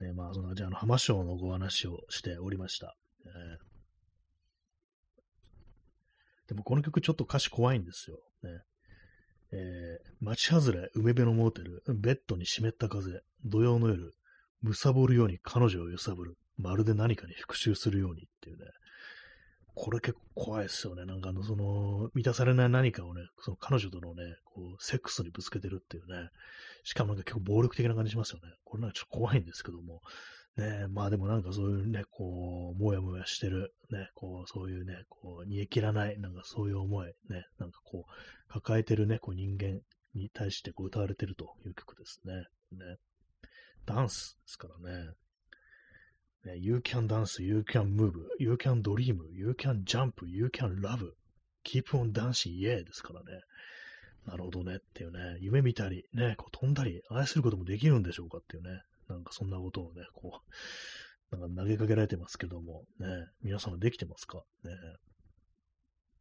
[0.00, 0.04] い。
[0.04, 2.96] ね、まあ、その、じゃあ、の、浜章のご話をしておりました。
[3.26, 8.18] えー、でも、この曲ちょっと歌詞怖いんですよ。
[8.44, 8.60] ね。
[9.52, 14.14] えー、街外れ、梅辺のモーテル、ベッドに湿った風、土曜の夜、
[14.62, 16.36] むさぼるように彼女を揺さぶる。
[16.56, 18.66] まるで何かに復讐するようにっていうね。
[19.82, 21.06] これ結構怖いですよね。
[21.06, 26.28] なんかあの、その、満たされない何かをね、その彼女とのね、こう、セックスにぶつけてるっていうね。
[26.84, 28.52] しかもなんか結構暴力的な感じしますよね。
[28.64, 30.02] これなんかちょっと怖いんですけども。
[30.56, 39.80] ねまあでもなんかそういうね、こう、もやもやしてる、ね、こう、そういうね、こう、煮え切らない、なんかそういう思い、ね、なんかこう、抱えてるね、こう人間
[40.14, 42.34] に対してこう歌われてるという曲ですね。
[42.72, 42.96] ね。
[43.86, 45.14] ダンスですからね。
[46.44, 51.12] ね you can dance, you can move, you can dream, you can jump, you can love,
[51.64, 53.40] keep on dancing, yeah ですからね。
[54.26, 60.40] なるほどねっていうね、夢見たり、ね、こう飛んだり、愛することもできるんでしょうかっていうね、なんかそんなことをね、こ
[61.32, 63.06] う、なんか投げかけられてますけども、ね、
[63.42, 64.44] 皆さんはできてますか？
[64.64, 64.72] ね。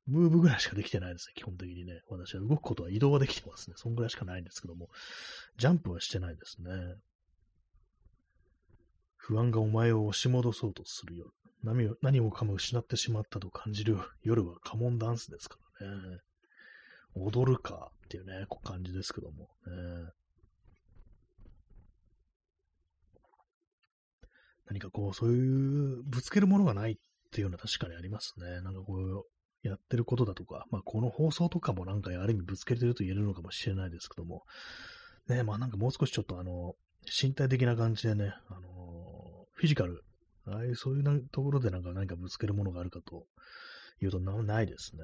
[0.07, 2.01] ムーブぐらいしかできてないですね、基本的にね。
[2.09, 3.75] 私は動くことは移動はできてますね。
[3.77, 4.89] そんぐらいしかないんですけども、
[5.57, 6.71] ジャンプはしてないですね。
[9.29, 11.29] 不安がお前を押し戻そうとする夜。
[11.63, 16.17] 何を何もかも失ってしまったと感じる夜はカモンダンスですからね。
[17.13, 20.11] 踊るかっていうね、こう感じですけども、ね。
[24.65, 26.95] 何かこう、そういうぶつけるものがないっ
[27.31, 28.61] ていうのは確かにありますね。
[28.61, 29.25] なんかこう、
[29.61, 34.41] やってることだとか、まあこの放送とかもなんかある意味ぶつけてると言えるのかもしれないですけども、
[35.27, 36.73] ね、まあなんかもう少しちょっとあの、
[37.05, 38.98] 身体的な感じでね、あの
[39.59, 40.05] フィジカル、
[40.47, 43.25] ああいうそういうところでなんか何かぶつけるものがあるかと
[44.01, 45.01] いうとないですね。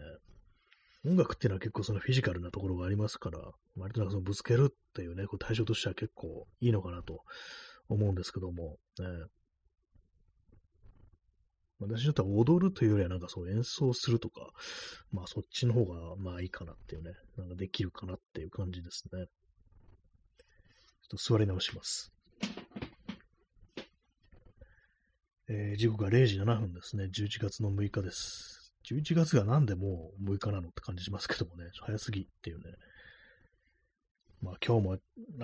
[1.05, 3.39] 音楽っていうのは結構そのフィジカルなところがありますから、
[3.75, 7.19] 割となんかそのぶつけるっていうね、こう対象としては結構いいのかなと
[7.89, 9.05] 思うんですけども、ね、
[11.79, 14.49] 私だったら踊るというよりはなんかそう演奏するとか、
[15.11, 19.25] まあそっちの方がまあいいかなっていうね、なんかできるかなっていう感じですね。
[21.01, 22.14] ちょっと座り直します。
[25.47, 27.03] えー、時刻が0時7分ですね。
[27.03, 28.73] 11月の6日です。
[28.89, 32.63] 11月がなんでもう6日なのって感じしますけどもね、早すぎっていうね。
[34.41, 34.97] まあ今日も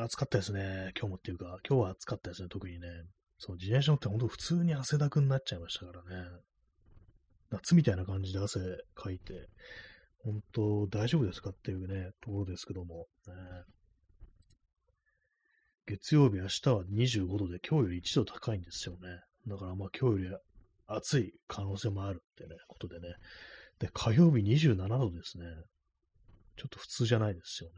[0.04, 0.92] 暑かったですね。
[0.98, 2.88] 今日もっていうか、今日は暑かったですね、特にね。
[3.38, 6.30] そう、自転車乗って本当普通に汗だくになっちゃいましたからね。
[7.52, 8.60] 夏みたいな感じで汗
[8.96, 9.50] かいて、
[10.24, 13.08] 本当大丈夫ですかっていうね、ところですけども。
[13.28, 13.34] ね、
[15.86, 19.22] 月曜日、明日は25度で今日より1度高いんですよね。
[19.48, 20.38] だからまあ今日より
[20.88, 23.16] 暑い可能性もあるってね、ことでね。
[23.80, 25.46] で、火曜日27度ですね。
[26.58, 27.76] ちょっと普通じゃないですよね。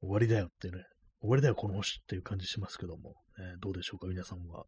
[0.00, 0.84] 終わりだよってね。
[1.20, 3.14] 終わりだよ、この星っていう感じしますけども。
[3.38, 4.64] えー、どうでしょうか、皆さんは。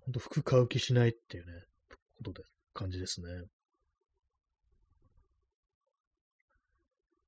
[0.00, 1.52] ほんと服買う気しないっていうね、
[2.18, 2.42] ことで、
[2.74, 3.28] 感じですね。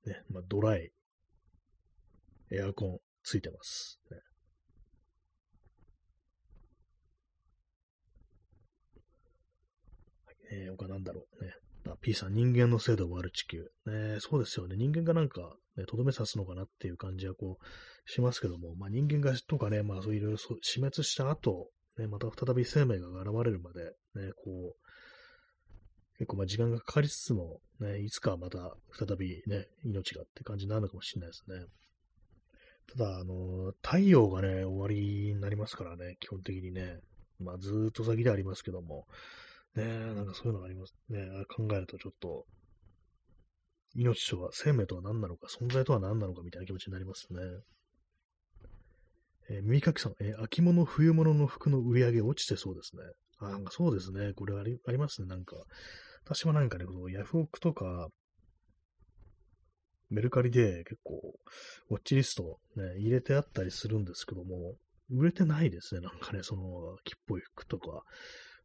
[0.07, 0.93] ね、まあ、ドライ、
[2.53, 4.01] エアコン、ついてます。
[4.11, 4.19] ね、
[10.53, 11.53] えー、他なんだろうね。
[11.87, 13.63] あ、P さん、人間の制度を割る地球。
[13.87, 14.77] ね、そうですよね。
[14.77, 15.41] 人間がなんか、
[15.77, 31.67] ね、とどめ刺すのかなっていう感じはこう、しますけども、まあ人間がとかね、まあそういろいろ死滅した後、ね、また再び生命が現れるまで、ね、こう、結構まあ時間がかかりつつも、ね、いつかまた再びね、命がって感じになるのかもしれないですね。
[32.97, 36.99] ただ、あの、太陽がね、終わりになりますからね、基本的にね。
[37.39, 39.07] まあ、ずっと先でありますけども、
[39.75, 41.21] ね、なんかそういうのがありますね。
[41.55, 42.45] 考えるとちょっと、
[43.95, 47.41] 命とは、生命とは何なのか、存在とは何なのかみたいな気持ちになりますね。
[49.49, 53.03] えー、耳かきさん、えー、秋物、冬物の服の売り上げ落ちてそうですね。
[53.39, 54.33] あ、なんかそうですね。
[54.35, 55.29] これありますね。
[55.29, 55.57] なんか、
[56.25, 58.09] 私はなんかね、このヤフオクとか、
[60.11, 61.35] メルカリで結構、
[61.91, 64.75] ウォッチリストね、入れてあったりするんですけども、
[65.11, 66.01] 売れてないですね。
[66.01, 68.05] なんかね、その、木っぽい服とか。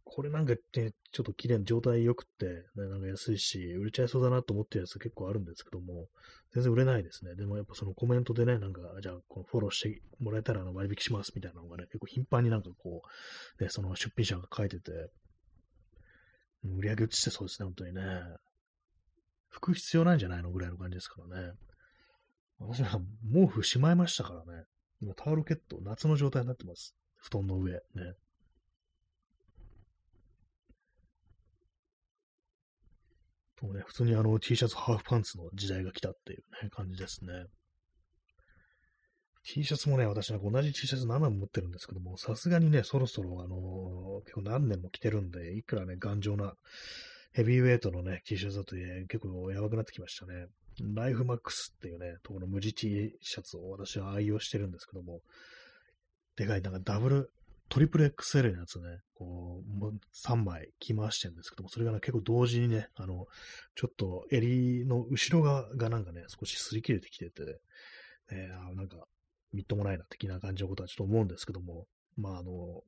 [0.04, 6.08] これなんかね、ちょっと綺麗な状態良くって、ね、なんか安いし、売れちゃいそうだなと思ってるやつ結構あるんですけども、
[6.54, 7.36] 全然売れないですね。
[7.36, 13.02] でもやっぱそのコメントでね、なんか、じゃあこのフォローしてもらえたら割引しますみたいなのがね、結構頻繁になんかこ
[13.60, 14.91] う、ね、その出品者が書いてて、
[16.64, 18.02] 売り上げ落ちてそうですね、本当にね。
[19.56, 21.53] 服必要ないんじゃないのぐらいの感じですからね。
[22.60, 22.99] 私は
[23.34, 24.64] 毛布しまいましたからね。
[25.01, 26.93] 今タオルケット、夏の状態になってます。
[27.18, 27.80] 布団の上、ね。
[33.62, 37.32] もうね、普通にあの T シャツ、ハーフパンツの時代が来たっていうね、感じですね。
[39.43, 46.56] T シャツもね、私なんか同じ T シャツ何枚も持ってるんですけども、さすがにね、そろそろあのー、結構何年も着てるんで、いくらね、頑丈な
[47.36, 50.47] ヘビーウェイトのね、T シャツだとね、結構やばくなってきましたね。
[50.95, 55.19] ライフマックスっていうね、ところの無地 T シャツを私は愛用してるんですけども、
[56.38, 57.31] でかい、なんかダブル、
[57.67, 59.93] トリプル XL のやつね、こう、
[60.25, 63.27] 3枚着回してるんですけども、それがね、結構同時にね、あの、
[63.75, 67.59] ちょっと襟の後ろ側がなんかね、少し擦り切れてきてて、
[68.31, 68.97] えー、なんか、
[69.51, 72.81] みっともないな的な感じのことはちょっと思うんですけども、まあ、あの、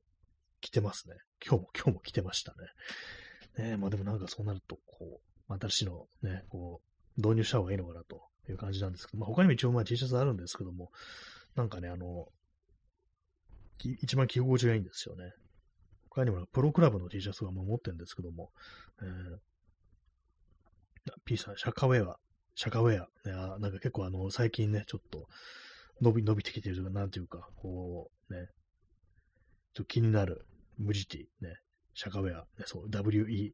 [0.62, 1.16] 来てますね。
[1.46, 2.58] 今日も、今日も来てましたね。
[3.58, 6.80] ねまあでもなんかそうなると、こう、新しいのね、こ
[7.16, 10.90] う、導入した方がいいのかなという感じなんですけど、まあ他にも一応まあ T シャツあるんですけども、
[11.56, 12.28] なんかね、あの、
[13.78, 15.32] 一番着心地がいいんですよね。
[16.10, 18.50] 他にもプロクラブの T シャツがもう持ってるんですけども、
[19.02, 19.38] えー、
[21.24, 22.16] P さん、シャカウェア、
[22.54, 25.28] シャカウェア、ね、あなんか結構あの、最近ね、ちょっと、
[26.00, 28.46] 伸び、伸びてきてるというか、なんていうか、こう、ね、
[29.74, 30.44] ちょっと気になる、
[30.76, 31.56] 無地 T、ね、
[31.98, 33.52] シャカウェア、ね、そう、WEAR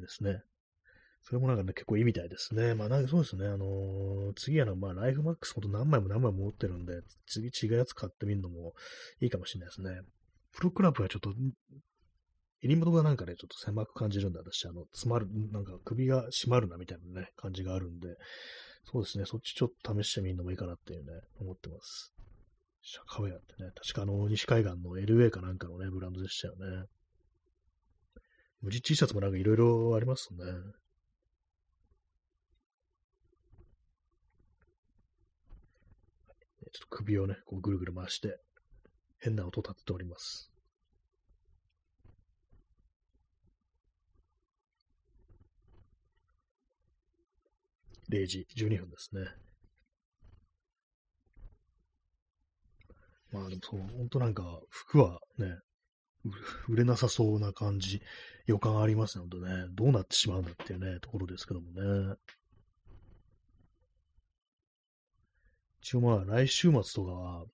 [0.00, 0.40] ですね。
[1.20, 2.74] それもなんかね、結構いいみたいですね。
[2.74, 3.46] まあ、なんかそうですね。
[3.46, 8.72] あのー、次はの、まあ、ライフマックスほんと何枚も何枚も持ってるんで、次違うやつ買ってみるのも
[9.20, 10.00] いいかもしれないですね。
[10.52, 11.34] プロクラブはちょっと、
[12.62, 18.16] 襟元がなんかね、ちょっと狭く感じるんで、私、あの、詰まる、なんか首が締まるなみたいなね、感じがあるんで、
[18.90, 22.13] そうですね、そっちちょっと試してみるのもいいかなっていうね、思ってます。
[22.86, 26.86] シャカウェアってね、確かあの、西海岸の LA かなんかのね、ブランドでしたよね。
[28.60, 30.44] 無地 T シャツもなんかいろいろありますね。
[36.72, 38.36] ちょっと首をね、こうぐるぐる回して、
[39.18, 40.50] 変な音立てております。
[48.10, 49.43] 0時12分ですね。
[53.34, 55.58] まあでもそう、ほんとなんか、服はね、
[56.68, 58.00] 売れなさそうな感じ、
[58.46, 62.14] 予感ありますのでね、どうなってしまうんだっていうね、ところですけどもね。
[65.82, 67.44] 一応まあ来週末とかは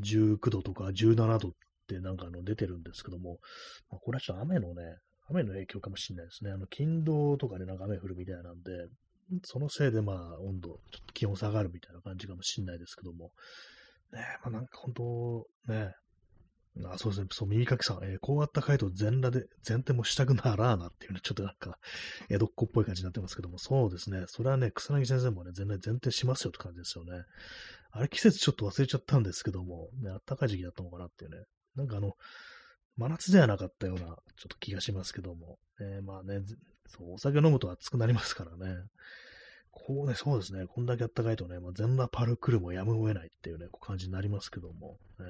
[0.00, 1.52] 19度とか17度っ
[1.86, 3.38] てなんかあの出てるんですけども、
[3.90, 4.96] まあ、これはちょっと雨のね、
[5.28, 6.50] 雨の影響かもしれないですね。
[6.50, 8.88] あの、金土とかでなんか雨降るみたいなんで、
[9.44, 13.30] そのせいでまあ温度、ちょっと気温下がるみたいな感じかもしれないですけども、
[14.12, 15.94] ねまあなんか本当、ね
[16.86, 17.26] あ、そうですね。
[17.30, 21.78] そう、耳かきさん、えー、こうあったかいと全裸で、前転もしたくならーなっていうね、ちょっとなんか、
[22.30, 24.24] 江戸っ子っぽい感じになってますけども、そうですね。
[24.26, 27.24] それはね、草薙先生もね、全然前転しますよって感じですよね。
[27.90, 31.44] あれ、季節ちょっと忘れちゃったんですけども、ね、あったかい時期だったのかなっていうね。
[31.76, 32.14] なんかあの、
[32.96, 34.16] 真夏ではなかったような、ちょっ
[34.48, 35.58] と気がしますけども。
[35.78, 36.40] えー、まあね、
[36.86, 38.76] そう、お酒飲むと暑くなりますからね。
[39.72, 40.66] こうね、そうですね。
[40.66, 44.98] こんだけあったかいとね、まあ、全裸パルクルもやむを得ないっていうね、こう感じになりますけども。
[45.18, 45.26] えー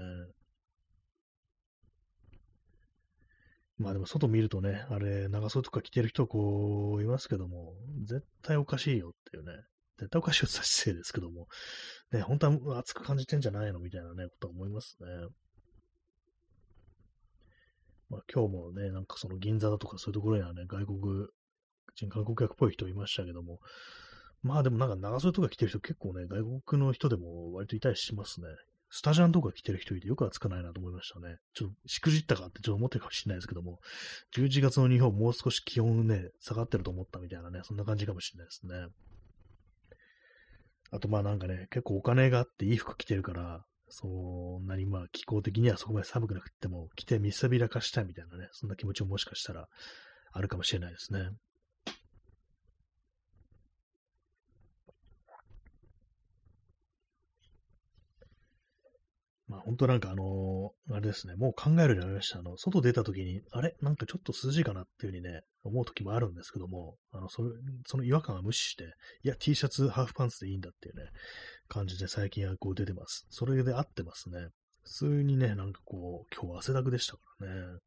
[3.78, 7.72] まあでも外見るとね、あれ、長袖とか着てる人こういますけども、
[8.04, 9.54] 絶対おかしいよっていうね、
[9.98, 11.48] 絶対おかしいよって失礼ですけども、
[12.12, 13.80] ね、本当は熱く感じてんじゃないの？
[13.80, 15.06] みたいなね、ことは思いますね。
[18.08, 20.98] まあ今日もね、なんかその銀座だとかそういうところにはね、外国
[21.96, 23.58] 人観光客っぽい人いましたけども、
[24.42, 28.48] まあでもなんか長袖とか着てる人結構ね、外国の人でも割といたりしますね。
[28.94, 31.36] スタジャンとか着てる人いてよく暑くないなと思いましたね。
[31.54, 33.78] ちょっとしくじったかってちょっと思ってるかもしれないですけども、
[34.36, 38.88] 11月の日本もう少し気温ね、下がってると思ったみたいなね、そんな感じかもしれないですね。
[40.90, 49.68] あとまあなんかね、結構お金があっていい服着てるから、そんなにまあ気候的にはそこまで寒くなくても着て見せびらかしたいみたいなね、そんな気持ちももしかしたら
[50.32, 51.30] あるかもしれないですね。
[59.52, 62.38] まあ本当なんかあのー、あれですね、もう考えるようになりました。
[62.38, 63.76] あの、外出た時に、あれ？
[63.82, 67.50] なんかちょっと涼しいかなっていうふうにね、思う時もあるんですけども、あの、それ、
[67.86, 71.02] その違和感は無視して、いや、T シャツ、ハーフパンツでいいんだっていうね、
[71.68, 73.26] 感じで最近はこう出てます。
[73.28, 74.48] それで合ってますね。
[74.84, 77.78] 普通にね、なんかこう、今日汗だくでしたからね。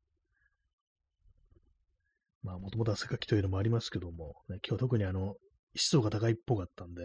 [2.44, 5.34] まあ、もともと汗かきというのもありますけども、ね、今日特にあの、
[5.76, 7.02] 湿度が高いっぽかったんで、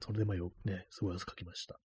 [0.00, 1.78] それでまあよ、ね、すごい汗かきました。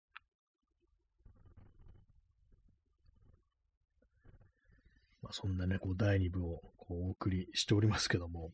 [5.26, 8.52] まあ、そんなね、こう、第2部をこうお送りしておりますけども、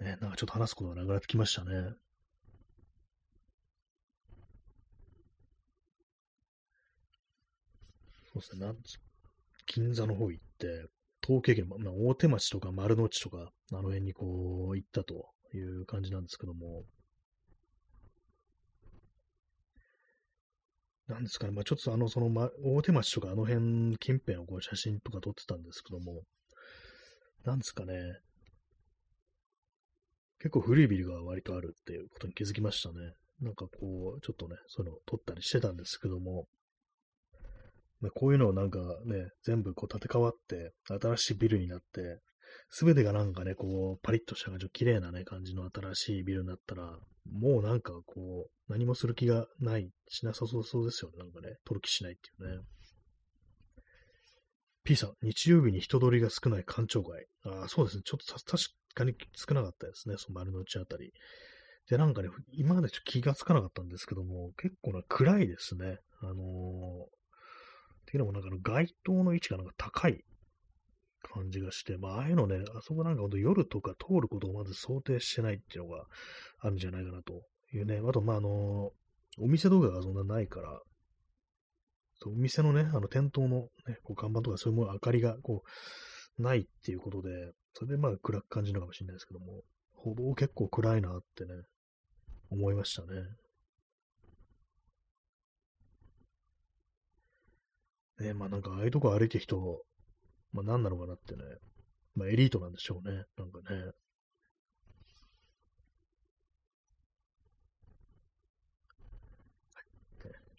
[0.00, 1.92] ね、なんかちょっと話すことがなくなってきましたね。
[8.32, 8.76] そうですね、なん
[9.66, 10.86] 銀座の方行って、
[11.22, 16.84] 東京駅の、まあ、大手町とか丸の内とか、あの辺にこう行ったという感じなんですけども、
[21.08, 26.22] なんですかね、まあ、ちょっとあの、その、ま、大手町とかあの辺近辺をこう写真とか撮ってたんですけども、
[27.44, 27.94] なんですかね、
[30.38, 33.14] 結構古いビルが割とあるっていうことに気づきましたね。
[33.40, 36.46] なんかこう、ちょっとね、そういうのを撮ったりしてたんですけども、
[38.00, 42.20] まあ、こういうのをなんかね、全部こう建て替わって、新しいビルになって、
[42.70, 46.98] すべてがなんかね、こう、パリッとした感じの綺麗なね、感じの新しいビルになったら、
[47.30, 51.18] もうなんかこう、何もする気がない、しなさそうですよね。
[51.18, 52.62] なんかね、取る気しないっていうね。
[54.84, 57.26] P さん、日曜日に人通りが少ない官庁街。
[57.44, 58.02] ああ、そうですね。
[58.04, 60.14] ちょっと確かに少なかったですね。
[60.18, 61.12] その丸の内あたり。
[61.90, 65.98] で、なんかね、今までちょっと気がつかなかったんですけども、結構な暗いですね。
[66.20, 66.38] あのー、っ
[68.06, 70.24] ていうのもなんかの街灯の位置がなんか高い
[71.22, 76.04] 感じがして、まあ、ああいうのね、あそこなんかほんと夜とか通ることをまず想定してないっていうのが
[76.60, 77.42] あるんじゃないかなと
[77.72, 78.00] いうね。
[78.06, 78.92] あと、まあ、あの、
[79.40, 80.80] お店動画がそんなないから、
[82.26, 85.62] お店のね、あの店頭の、ね、こう看板とかそういうもの、明かりがこ
[86.38, 87.30] う、ないっていうことで、
[87.74, 89.62] それでまあ暗く感じるのかもしれないですけども、
[89.94, 91.50] ほぼ結構暗いなってね、
[92.50, 93.08] 思いましたね。
[98.20, 99.82] ね、まあなんかああいうとこ歩いてる人、
[100.52, 101.42] まあ何なのかなってね。
[102.14, 103.24] まあエリートなんでしょうね。
[103.36, 103.92] なんかね。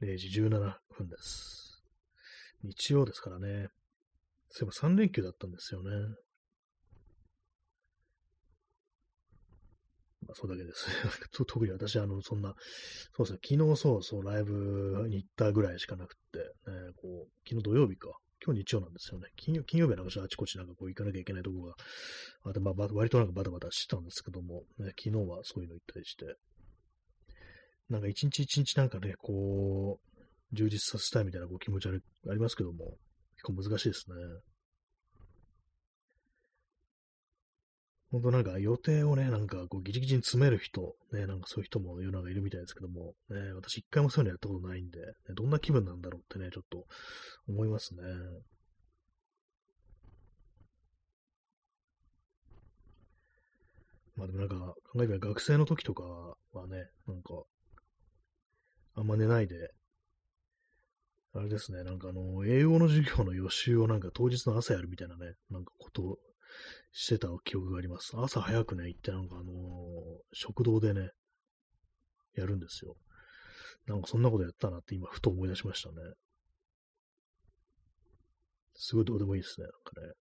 [0.01, 1.83] 0時17分です。
[2.63, 3.67] 日曜ですからね。
[4.49, 5.89] そういえば3連休だったんですよね。
[10.25, 10.87] まあ、そうだけです。
[11.45, 12.55] 特に私、あの、そんな、
[13.15, 18.17] そうですね、昨日そうそうライブに行ったぐらいしかなくって、ね、こう、昨日土曜日か。
[18.45, 19.27] 今日日曜なんですよね。
[19.35, 21.73] 金曜金曜日はなんかあちこちなんかこう行かなきゃいけないとこが、
[22.43, 26.35] あとまあ割となんかバタバタしてたんですけども、ね、昨日はそういうの行ったりして、
[27.89, 32.97] なんか一日一日なんかね、こう、充実させたいみたいなこう気持ちありますけども、
[33.35, 34.15] 結構難しいですね。
[38.11, 45.05] 本当なんか予定をね、なんかこうギチギチに詰める人、ね、なんかそういう人も世の中いるみたいですけども、ね、私一回もそういうのやったことないんで、ね、
[45.35, 46.85] どんな気分なんだろうってね、ちょっと
[47.47, 48.01] 思いますね。
[54.15, 54.55] まあでもなんか、
[54.91, 57.43] 考えれば学生の時とかはね、なんか、
[58.95, 59.71] あんま寝ないで、
[61.35, 66.17] あれですね、なんかあの、英語の授業の予習をなんか当日の朝やるみたいなね、なんかこと
[66.91, 68.13] してた記憶があります。
[68.15, 69.55] 朝早くね、行ってなんかあのー、
[70.33, 71.11] 食堂でね、
[72.35, 72.95] やるんですよ。
[73.87, 75.95] なんかそんなことやったなって今、ふと思い出しましたね。
[78.75, 80.13] すごいどうでもいいですね、なんかね。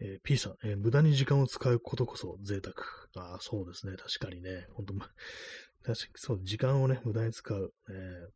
[0.00, 2.74] えー、P さん、えー、無駄に時間を使うことこそ贅沢。
[3.30, 3.96] ああ、そうですね。
[3.96, 4.66] 確かにね。
[4.74, 5.08] 本当確
[5.84, 7.72] かにそう、時間をね、無駄に使う。
[7.90, 8.30] えー、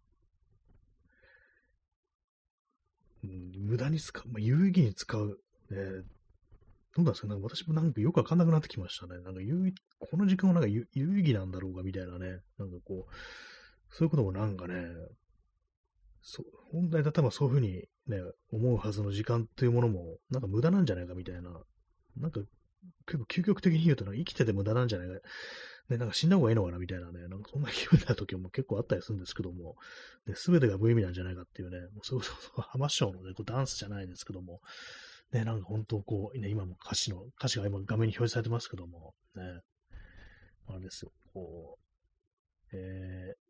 [3.22, 5.38] 無駄に使う、まあ、有意義に使う、
[5.70, 5.76] ね、
[6.94, 7.28] どうなんですか？
[7.28, 9.20] なんか私もなんかよくわかんなくなってきましたね。
[9.22, 12.40] なんか有この時間はなんか有意義なんだろうかみたいなね。
[12.58, 13.12] なんかこう、
[13.94, 14.74] そういうこともなんかね、
[16.20, 18.20] そう本来だったらそういうふうにね、
[18.52, 21.50] 思うはずの時間っていうものも、なんか無駄なんじゃないかみたいな。
[22.16, 22.40] なんか
[23.06, 25.14] 結構究極的に言うと、生きてて無駄なんじゃないか
[25.88, 29.76] ね、なんか死んだ方がいいのかなみたいなね、なんかそんな気分になる時も結構あったりするんですけども、
[30.34, 34.60] す、べ、てが無意味なんじゃないかっていうね、もうそうそうそ う、浜ショーのね、こうダンスじゃないですけども、
[35.32, 39.60] ね、なんか本当こう、ね、今も歌詞の、歌詞が今画面に表示されてますけども、ね、
[40.68, 41.78] あれですよ、こ
[42.72, 43.42] う、えー、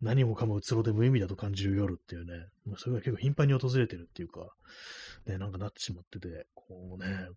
[0.00, 4.54] 何もかもうつろで無意味だと感じる夜っていうね、もうそれが結構頻繁に訪れてるっていうか、
[5.26, 7.28] ね、なんかなってしまってて、こうね、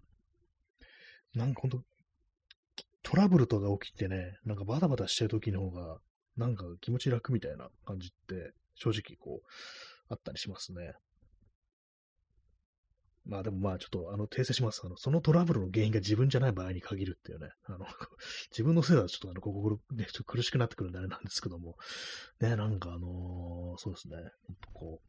[1.34, 1.84] なんか本当
[3.10, 6.00] トラブルとか起きてね、なんかバタバタしてる時の方が、
[6.36, 9.48] なんか気持ち楽みたいな感じって、正直こう、
[10.10, 10.92] あったりしますね。
[13.26, 14.82] まあでもまあちょっとあの訂正します。
[14.84, 17.50] あの、そのトラブルの原因が自分じゃない場合に限るっていうね。
[17.64, 17.86] あの、
[18.52, 21.78] 自分のせいだとちょっとあの、心、ね、ちょっと苦しくなってくるんであれなんですけども。
[22.42, 24.18] ね、なんかあのー、そうですね。
[24.74, 25.02] こ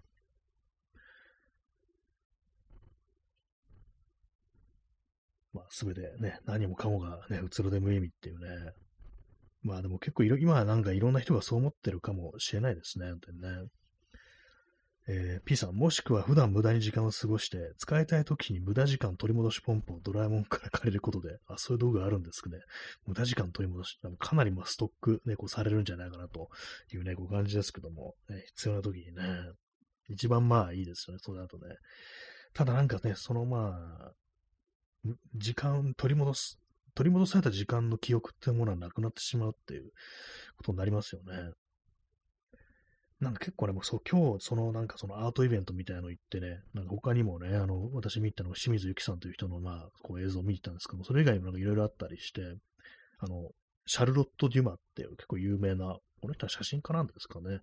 [5.59, 8.73] まあすべてね、何もかもがね、うつろで無意味っていうね。
[9.63, 13.07] まあでも結構いろ、今はなんかいろんな人がそう思ってるかもしれないですね。
[13.07, 13.49] 本当にね。
[15.11, 22.59] えー、P さん、もしくは普段無駄に時間を過ごして、使いたい時に無駄時間取り戻しポンプをドラえもんから借りることで、あ、そういう道具があるんですね。
[23.07, 26.51] 無駄時間取り戻し、かなりまストック、ね、こうされるんじゃないかなと
[26.93, 29.23] いうね、こう感じですけども、ね、必要な時にね、
[30.11, 31.75] 一番まあいいですよね、それだとね。
[32.53, 34.13] ただなんかね、そのまあ、
[35.35, 36.59] 時間取り戻す、
[36.95, 39.91] 取り戻された時間の記憶っていうものはなくなってしまうっていう
[40.57, 41.53] ことになりますよね。
[43.21, 52.43] なんか結構ね、もうそう、今日、そのなんかそのアートイベントみたいなの行ってね、なんか他にもね、あの、私見たの清水由紀さんという人の、まあ、こう映像を見てたんですけども、それ以外にもなんかいろいろあったりして、
[53.19, 53.51] あの、
[53.87, 57.61] シャルロット・デュマっていう結構有名な、この人は写真家なんですかね。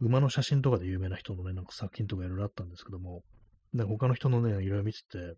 [0.00, 3.22] 馬の写真とかで有名な人のね、なんか作品とかいろいろあったんですけども、
[3.72, 5.36] なんか他の人のね、いろいろ見てて、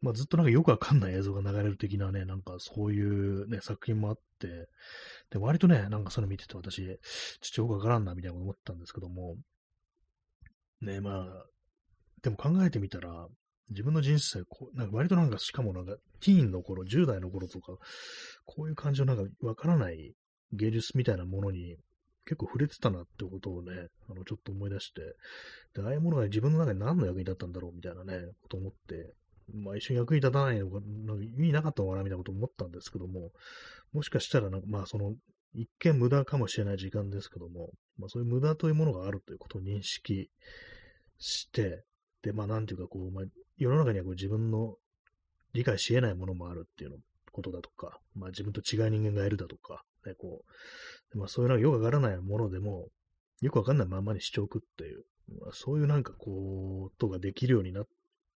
[0.00, 4.68] まあずっとなんかよくわかんない映像が流れる的なね、なんかそういうね、作品もあって、
[5.30, 6.98] で、割とね、なんかそれ見てて私、ちょっ
[7.54, 9.36] とよくわからんなみたいなこと思ったんですけども、
[10.80, 11.46] ね、まあ、
[12.22, 13.26] でも考えてみたら、
[13.70, 17.72] 自分の人生、こうなんか割となんか、しかもなんか、ティーンの頃、10代の頃とか、
[18.44, 20.14] こういう感じのなんか、わからない
[20.52, 21.76] 芸術みたいなものに
[22.24, 25.02] 結構触れてたなってことをね、あの、ちょっと思い出して、
[25.74, 29.14] で、ああいうものが自分の中に何の役に立ったんだろうみたいなね、こと思って、
[29.52, 33.30] まあ一緒に役に立たないのが、なんか意味なかったのかなみたいなこと思ったんですけども、
[33.92, 35.14] もしかしたらなんか、まあその、
[35.54, 40.30] 一見無駄かもしれない時間ですけども、まあそういう無駄というものがあるということを認識
[41.18, 41.84] して、
[42.22, 43.24] で、まあなんていうかこう、まあ
[43.56, 44.76] 世の中にはこう自分の
[45.52, 46.96] 理解し得ないものもあるっていうの
[47.30, 50.44] ことだとか、まあ自分と違う人間がいるだとか、ね、こ
[51.14, 52.88] う、まあそういうのがよくわからないものでも、
[53.40, 55.04] よくわかんないままにしておくっていう、
[55.40, 57.86] まあ、そういうなんかこう、とができるようになっ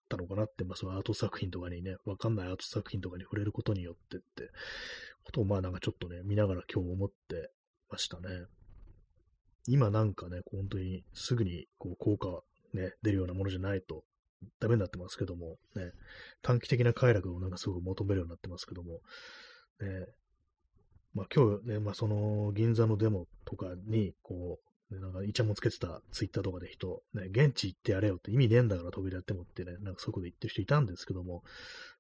[0.09, 4.51] たのかなって、まあそういうアート作品とかにね、わかんないアート作品とかに触れることによってって、
[5.25, 7.51] ことをまあなんかちょっとね、見ながら今日思って
[7.91, 8.29] ましたね。
[9.69, 12.43] 今なんかね、本当にすぐにこう効果
[12.77, 14.05] ね、出るようなものじゃないと
[14.61, 15.93] ダメになってますけども、ね、
[16.43, 19.01] 短期的な快楽をなんかすごく求めるようになってますけども、
[19.81, 20.07] ね、
[21.17, 24.59] まあ今日ね、まあその銀座のデモとかに、こ
[24.91, 31.43] う、ね、なんかイチャモンつけてたツイッターとかで人、ね、現地行ってやれよって意味ねえんだから飛び出ってもってね、なんかそこと言ってる人いたんですけども、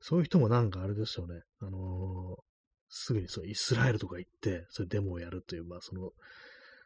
[0.00, 2.42] そういう人もなんかあれですよね、あのー、
[2.90, 6.10] すぐにそうイスラエルとか行って、そういうデモをやるという、まあその、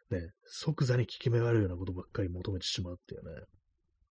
[0.09, 3.45] ね、即座に効き目があるようなことばっかり求めてしまうっていうね、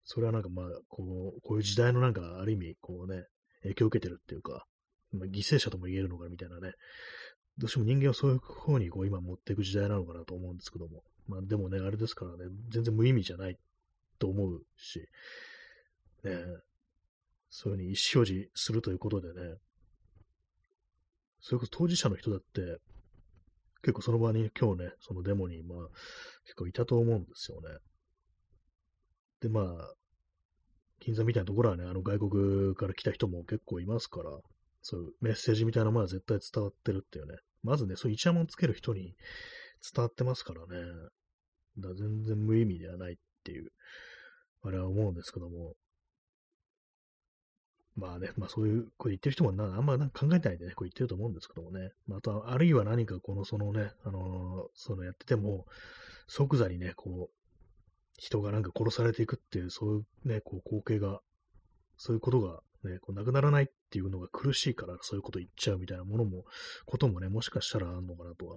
[0.04, 3.24] それはなんかまあ、こう、こういう時代のなんかある意味、こうね、
[3.62, 4.66] 影響を受けてるっていうか、
[5.12, 6.72] まあ、犠牲者とも言えるのかみたいなね、
[7.60, 11.02] どうしても人間をそういう方にこう今持っていく時代なのかなと思うんですけども。
[11.28, 13.58] まあでもね、あれですからね、全然無意味じゃない
[14.18, 15.00] と思うし、
[16.24, 16.32] ね、
[17.50, 19.56] そういうふうに意思表示するということでね、
[21.40, 22.78] それこそ当事者の人だって、
[23.82, 25.78] 結構その場に今日ね、そのデモに、まあ、
[26.44, 27.68] 結構いたと思うんですよね。
[29.40, 29.94] で、まあ、
[31.00, 34.30] 銀座みたいなところはね、あの外国から来た人も結構いますから、
[34.82, 37.36] そういうメッセージみたいなものは絶対伝わってるっていうね。
[37.62, 39.14] まずね、そういうイチャモンつける人に
[39.94, 40.66] 伝わってますからね。
[41.78, 43.70] だ全然無意味ではないっていう、
[44.62, 45.74] あれは思うんですけども。
[47.96, 51.90] まあね、まあそういう、これ言ってる人もなあんまなんか考えてないでね、こう言ってると思うんですけどもね。
[52.06, 55.66] まあ、あとは、あるいは何かこの、そのね、あのー、そのやってても、
[56.28, 57.40] 即座にね、こう、
[58.16, 61.20] 人がなんか殺されていくっていう、そういうね、こう光景が、
[62.02, 66.44] そういうことがね、こうなくならないっていうのが苦しいからそういうこと言っちゃうみたいなものも、
[66.86, 68.56] こともね、もしかしたらあんのかなとは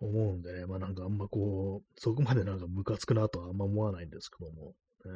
[0.00, 4.74] 思うんでね、まあなんかあんまこう、そこまでなんかムカつくなとはあんま思わないんですけども、
[5.04, 5.10] えー、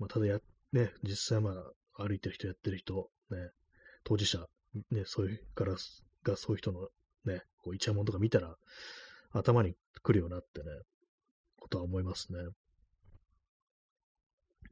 [0.00, 0.40] まあただや、
[0.72, 1.50] ね、実際ま
[1.96, 3.36] あ歩いてる人やってる人、ね、
[4.02, 4.44] 当事者、
[4.90, 5.76] ね、そういうから
[6.24, 6.88] がそういう人の
[7.24, 8.56] ね、こうイチャモンとか見たら
[9.32, 10.66] 頭に来るようなってね、
[11.60, 12.38] ことは思いますね。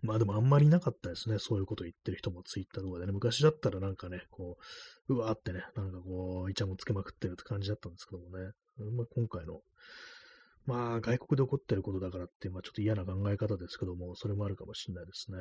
[0.00, 1.38] まあでもあんまりなかったですね。
[1.38, 3.12] そういうこと言ってる人もツイッターとかでね。
[3.12, 4.58] 昔だったらなんかね、こ
[5.08, 8.52] う、うわーってね、なんかこう、イチャもつけまくってるって感じだったんですけどもね。
[8.96, 9.60] まあ、今回の、
[10.66, 15.38] まあ外国で起こってることだからって、まあちょっと嫌な考え方ですけども、それもあるかもしれないですね。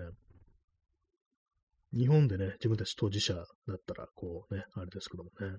[1.93, 3.43] 日本でね、自分たち当事者だ
[3.75, 5.57] ったら、こうね、あれですけどもね。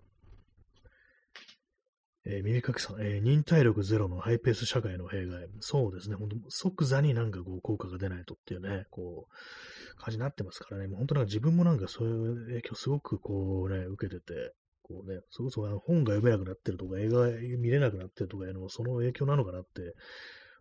[2.24, 5.46] えー、耳かきさん、えー、忍耐力ゼロのハイペース社会の弊害。
[5.60, 14.52] そうですね、本当即座になんかこう効果が出ないとっていうね、こう、感じになってますからね、もう本当なんか自分もなんかそういう影響すごくこうね、受けてて、
[14.82, 19.94] こうね、そこそこ本が読めなくなってるとか、映画見れなくなってるとかいうのもその影響なのかなって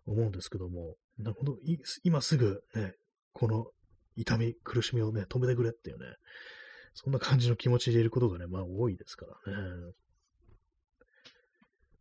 [0.06, 1.60] 思うんですけども、なんか本当
[2.04, 2.94] 今すぐね、
[3.34, 3.68] この
[4.16, 6.06] 痛み、苦しみをね、止めてくれっていうね、
[6.94, 9.94] そんな感じの気持ちでいることがね、まあ多いですからね。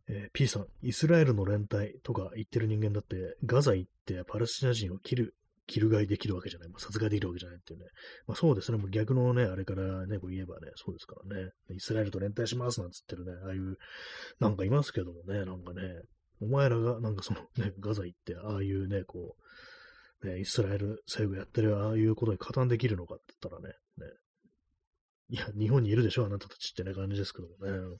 [0.09, 5.35] えー、P さん、イスラエルの連帯とか言ってる人間だって、ガザ行ってパレスチナ人を切る、
[5.67, 6.69] 切るがいできるわけじゃない。
[6.69, 7.87] まあ、殺害できるわけじゃないっていうね。
[8.25, 8.77] まあそうですね。
[8.77, 11.51] もう逆のね、あれからね、こう言えばね、そうですからね。
[11.71, 13.77] イスラエルと連帯しますなんつってるね、ああいう、
[14.39, 15.81] なんかいますけどもね、なんかね、
[16.39, 19.35] お前らがなんかそのね、ガザ行って、ああいうね、こ
[20.23, 24.05] う、ね、イスラエル政府やってるああいうことに加担できるのかって言ったらね、ね。
[25.29, 27.97] いや、日本にいるでしょ、あなたたちってね、感じですけどもね。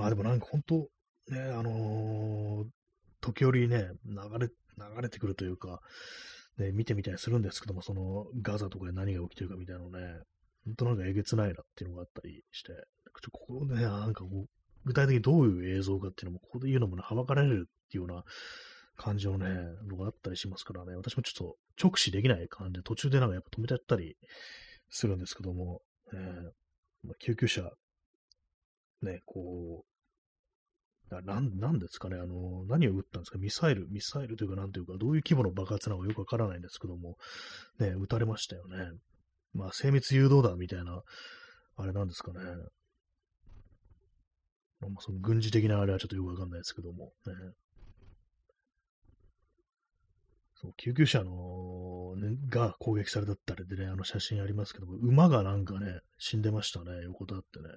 [0.00, 0.88] まあでもなんか本当、
[1.30, 2.66] ね、あのー、
[3.20, 5.80] 時折ね、流れ、流れてくるというか、
[6.56, 10.22] ね、見てみたりするんですけども、そのガザとかで何が起きてるかみたいなのね、
[10.64, 12.72] 本当なんかえげつないなっていうのがあったりして、
[13.22, 14.46] ちょここね、なんかこう、
[14.86, 18.24] 具体的にどういう映像かっていうのも、ここで言うのもね、はばかられるっていうような
[18.96, 19.48] 感じのね、
[19.86, 24.16] のがあったりしますからね、私もちょっと直視できない感じで、途中でなんかやっぱ止めちゃったり
[24.88, 25.82] するんですけども、
[26.14, 27.70] えー、救急車
[29.02, 29.89] ね、こう、
[31.10, 33.38] なん、なんですかね、あの、何を撃ったんですか？
[33.38, 37.16] ミサイル、ミサイルというか、なんというか、どういう規模の爆発なのかよくわからないんですけども、
[37.78, 38.92] ね、撃たれましたよね。
[39.52, 41.02] まあ、精密誘導弾みたいな、
[41.76, 42.38] あれなんですかね。
[44.80, 47.32] まあ、その軍事的なあれはちょっとよくわかんないですけども、ね。
[50.54, 57.68] そう救急車の、ね、が攻撃されたったりでね、あの写真ありますけども、馬がなんかね、死んでましたね、横たわってね。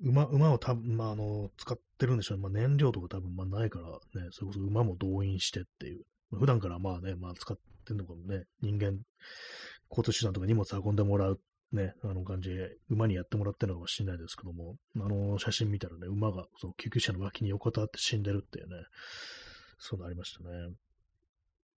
[0.00, 2.42] 馬、馬を多分、まあ、あの、使ってるんでしょうね。
[2.42, 3.88] まあ、燃料とか多分、まあ、ないから
[4.20, 6.04] ね、それこそ馬も動員してっていう。
[6.30, 8.98] まあ、普段からまあね、まあ、使ってんのかもね、人間、
[9.90, 11.40] 交通手段とか荷物運んでもらう、
[11.72, 18.76] ね、あの感じで、馬にやってもらってるのかもしれないですけども、あの、写真見たらね、馬が、その救急車の脇に横たわって死んでるっていうね、
[19.78, 20.74] そうなりましたね。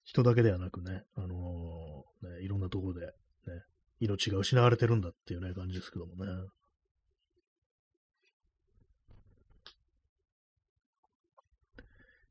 [0.04, 3.12] 人だけではなくね、あのー、ね、いろんなところで、ね、
[4.00, 6.30] 命が失われてるんだっていうね、感じですけどもね。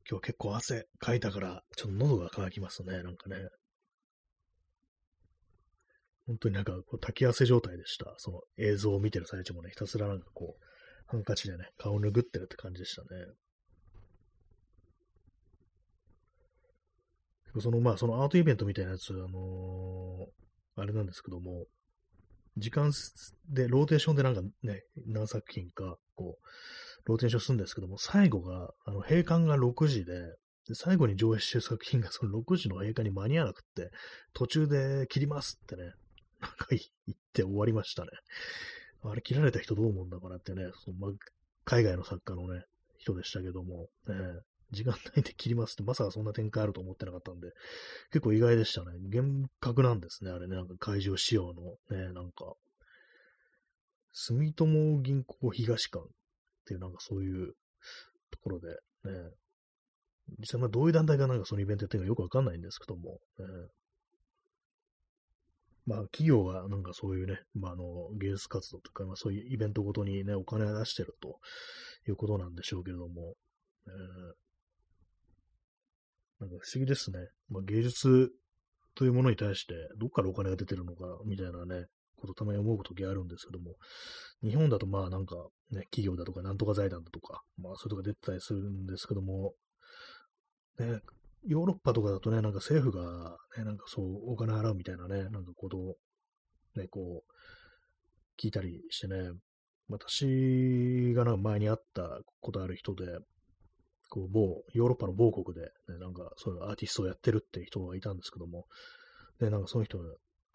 [0.08, 3.36] 今日結構汗かいたから、ちょっと喉が渇きますね、なんかね。
[6.26, 8.14] 本当になんか、こう、滝汗状態でした。
[8.18, 10.64] その映像を見てる最中もね、ひたすらなんかこう、
[11.06, 13.08] ハンカチでね、顔を拭ってるって感じでしたね。
[17.60, 21.64] その、まあ、そのアートイベントみたいなやつ、あのー、あれなんですけども、
[22.56, 22.92] 時間
[23.48, 26.46] で、ローテーションでなんかね、何作品か、こう、
[27.06, 30.12] ローテーションするんですけども、最後が、あの、閉館が6時で、
[30.68, 33.90] で最後に上映してる作品がその6時の閉館に間に合わなくって、
[34.32, 35.92] 途中で切りますってね、
[36.40, 38.10] なんか言って終わりましたね。
[39.04, 41.12] あれ切られた人どう思うんだかなってね、そのま
[41.64, 42.64] 海外の作家のね、
[42.98, 44.14] 人でしたけども、ね、
[44.72, 47.52] 時間内で切りますって、まさかそんな展開あると思ってなかったんで、
[48.10, 48.86] 結構意外でしたね。
[49.08, 52.54] 厳格なんですね、あれね、なんか会場仕様のね、なんか、
[54.12, 56.04] 住友銀行東館
[56.66, 57.52] っていうなんかそういう
[58.32, 58.74] ところで、ね、
[60.40, 63.46] 実際まあどういう団体がなんかそのイベントやってるかよくわかんないんですけども、ね、
[65.86, 67.84] まあ企業がなんかそういうね、まああの
[68.18, 71.38] 芸術活動とか、まあそういうイベントごとにね、お金を出してると
[72.08, 73.34] いうことなんでしょうけれども、
[73.86, 77.18] えー、なんか不思議ですね。
[77.48, 78.32] まあ芸術
[78.96, 81.86] というものに対してどっからお金が出てるのかみたいなね、
[82.16, 83.76] ことたまに思う時あるんですけども、
[84.42, 85.36] 日本だとまあなんか
[85.70, 89.54] ね、企業だとかなんとか財団だとか、まあそういうとこ出てたりするんですけども、
[90.78, 91.00] ね、
[91.46, 95.96] ヨーロッパとかだとね、なんか政府がね、なんかそうお金払うみたいなね、なんかことを
[96.76, 99.30] ね、こう、聞いたりしてね、
[99.88, 103.06] 私がなんか前に会ったことある人で、
[104.10, 108.66] こう、某、ヨーロッパの某国で、ね、なんかそういうアーティストをやってるって人がいたんですけども、
[109.40, 110.04] で、なんかその人が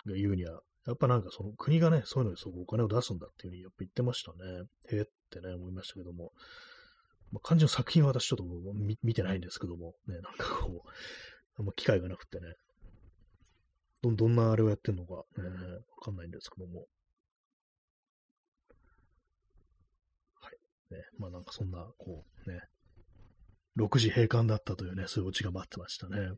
[0.06, 4.38] 言うには、やっぱなんかその国がね、そういうのにすごくお金を出すんだっていうふうにやっぱ言ってましたね。
[4.92, 6.32] へえってね、思いましたけども。
[7.32, 8.44] まあ、漢字の作品は私ちょっと
[9.04, 10.90] 見てないんですけども、ね、なんかこう、
[11.60, 12.56] あんま機会がなくてね、
[14.02, 15.22] ど、どんなあれをやってんのか、ね、わ
[16.04, 16.88] かんないんですけども。
[20.42, 20.94] はい。
[20.94, 22.60] ね、まあなんかそんな、こうね、
[23.78, 26.32] 6時閉館だったというね、そういうオチが待ってましたね。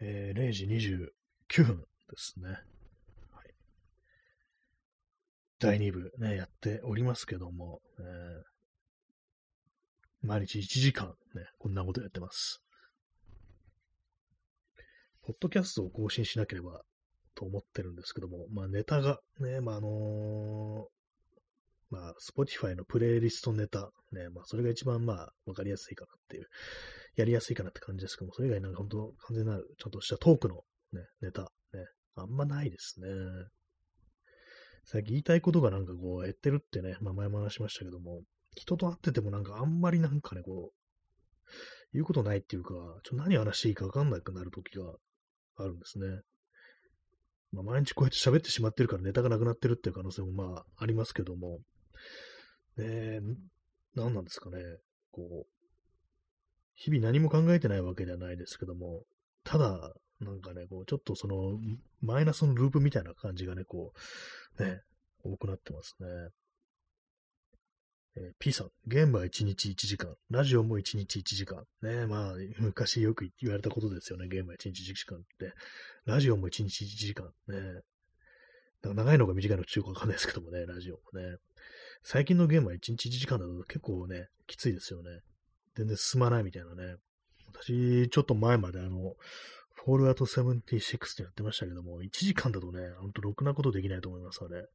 [0.00, 1.84] えー、0時29分で
[2.16, 2.50] すね。
[2.50, 2.62] はい
[5.58, 8.06] 第2部ね、やっておりますけども、えー、
[10.26, 12.62] 毎日1時間ね、こんなことやってます。
[15.22, 16.82] ポッドキャストを更新しなければ
[17.34, 20.84] と思ってるんですけども、まあネタがね、まああのー、
[21.90, 26.48] まあ、Spotify のプレイリストネタ、ね、まあ、それが一番まあ、わかりやすいかなっていう、
[27.16, 30.62] やりやすいかなって感じですけども、それ以外なんか本当、完全なる、ちゃんとしたトークの
[30.92, 31.48] ね、ネタ、ね、
[32.14, 33.08] あんまないですね。
[34.84, 38.22] 最近言いたいことがなんかこう、減ってるってね、まあ前も話しましたけども、
[38.54, 41.52] 人と会っててもなんかあんまりなんかね、こう、
[41.92, 44.84] 言うことないっていうか、ちょ何話していいかわかんなくなる時が
[45.56, 46.06] あるんですね。
[47.52, 51.60] まあ、毎日こうやって喋ってしまってるからネタがなくなってるっていう可能性もまあありますけども、
[52.76, 53.20] ね
[53.94, 54.58] 何なんですかね、
[55.10, 55.55] こう、
[56.76, 59.02] 日々何も考えてないわけではないですけども、
[59.44, 61.58] ただ、なんかね、こう、ちょっとその、
[62.00, 63.92] マイナスのループみたいな感じがね、こ
[64.58, 64.80] う、ね、
[65.22, 66.06] 多くなってますね。
[68.18, 71.64] えー、P さん、ゲームは1日1時間、ラジオも1日1時間。
[71.82, 75.52] ね、まあ、昔よく言われたことですよね、ゲームは1日1時間って。
[76.06, 77.26] ラジオも1日1時間。
[77.48, 77.56] ね。
[78.80, 81.36] だか長いのか短いのか中古わかんないですけどもね、ラジオもね。
[82.02, 85.10] 最近のゲームは1日1時間だと結構ね、きついですよね。
[85.76, 86.96] 全然進まないみたいなね。
[87.48, 89.14] 私、ちょっと前まであの、
[89.84, 94.66] フォールアウト76ってやってましたけども、1時間だとね、ほんとろくなことできないと思います、あれ。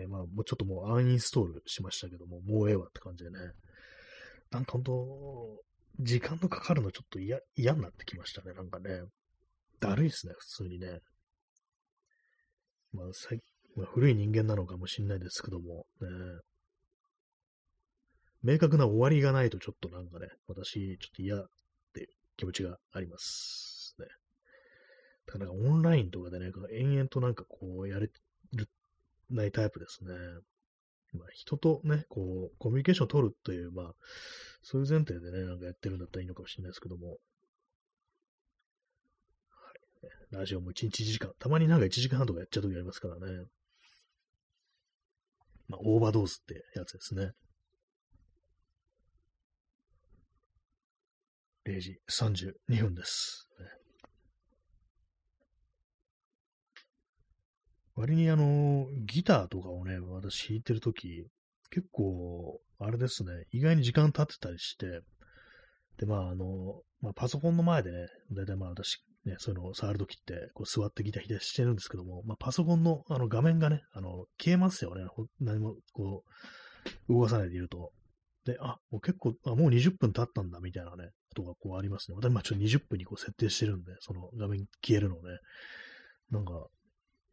[0.00, 3.38] ね、まあ、もうちょっともうアンインストールしましたけども、もうええわって感じでね。
[4.50, 5.62] なんかほんと、
[6.00, 9.02] 時間のかかるのちょっと嫌、嫌になってきましたね、なんかね。
[9.80, 11.00] だるいっすね、普通にね。
[12.92, 13.40] まあ、最
[13.76, 16.08] まあ、古い人間なのかもしれないですけども、ね。
[18.44, 21.46] 明確な終わりがないとちょっとなんかね、私、ちょっと嫌っ
[21.94, 24.06] ていう気持ちがありますね。
[25.26, 28.10] だからオンラインとかでね、延々となんかこうやれ
[28.52, 28.68] る
[29.30, 30.10] ないタイプですね。
[31.14, 33.94] まあ、人とね、こう、コミュニケーションを取るという、まあ、
[34.62, 37.08] そういう前提でね、なんかやってるんだったらいいのかもしれないですけども。
[37.08, 37.16] は
[40.32, 40.36] い。
[40.36, 43.46] ラジオも1日1時間、たまになんか1時間半とかやっちゃうときありますからね。
[45.68, 47.30] まあ、オーバードーズってやつですね。
[51.66, 53.48] 0時32分です。
[57.96, 61.26] 割にあの、ギターとかをね、私弾いてるとき、
[61.70, 65.00] 結構、あれですね、意外に時間経ってたりして、
[65.98, 75.06] で、まああの、まあ、パソコンの前でね、だいたいまあ私、ね、そういうのを触るときって、こう座ってギター弾いてしてるんですけども、まあ、パソコンのあの画面がね、あの、消えますよね。
[75.40, 76.24] 何も、こ
[77.08, 77.92] う、動かさないでいると。
[78.44, 82.16] で、あ、もう結構、あ、もう20分経ったんだ、みたいなね、ことがこうありますね。
[82.16, 85.38] 私、まあちょっと20分にこう設定してるんで、その画面消えるのね。
[86.30, 86.66] なんか、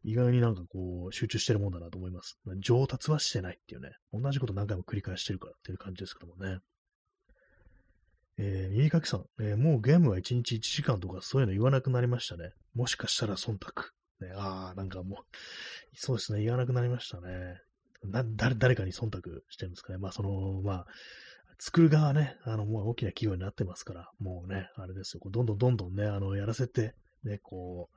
[0.04, 2.38] 意外になんかこう、集中してるもんだなと思います。
[2.58, 3.90] 上達はしてないっていうね。
[4.12, 6.58] 同じこと何回も繰り返してるからっていう感じですけどもね。
[8.38, 12.50] えー、右かきさん、えー、もうゲームは1日1時間とかそういうの言わなくなりましたね。
[12.74, 13.72] もしかしたら忖度。
[14.20, 15.18] ね、ああ、なんかもう、
[15.94, 17.60] そうですね、言わなくなりましたね。
[18.04, 19.98] な、誰、誰かに忖度してるんですかね。
[19.98, 20.86] まあ、その、まあ、
[21.58, 26.94] 作る側ね、あの、もう大きな企業になってますから、もうね、あれですよ、こうどんどんどんどんね、あの、やらせて、
[27.24, 27.96] ね、こう、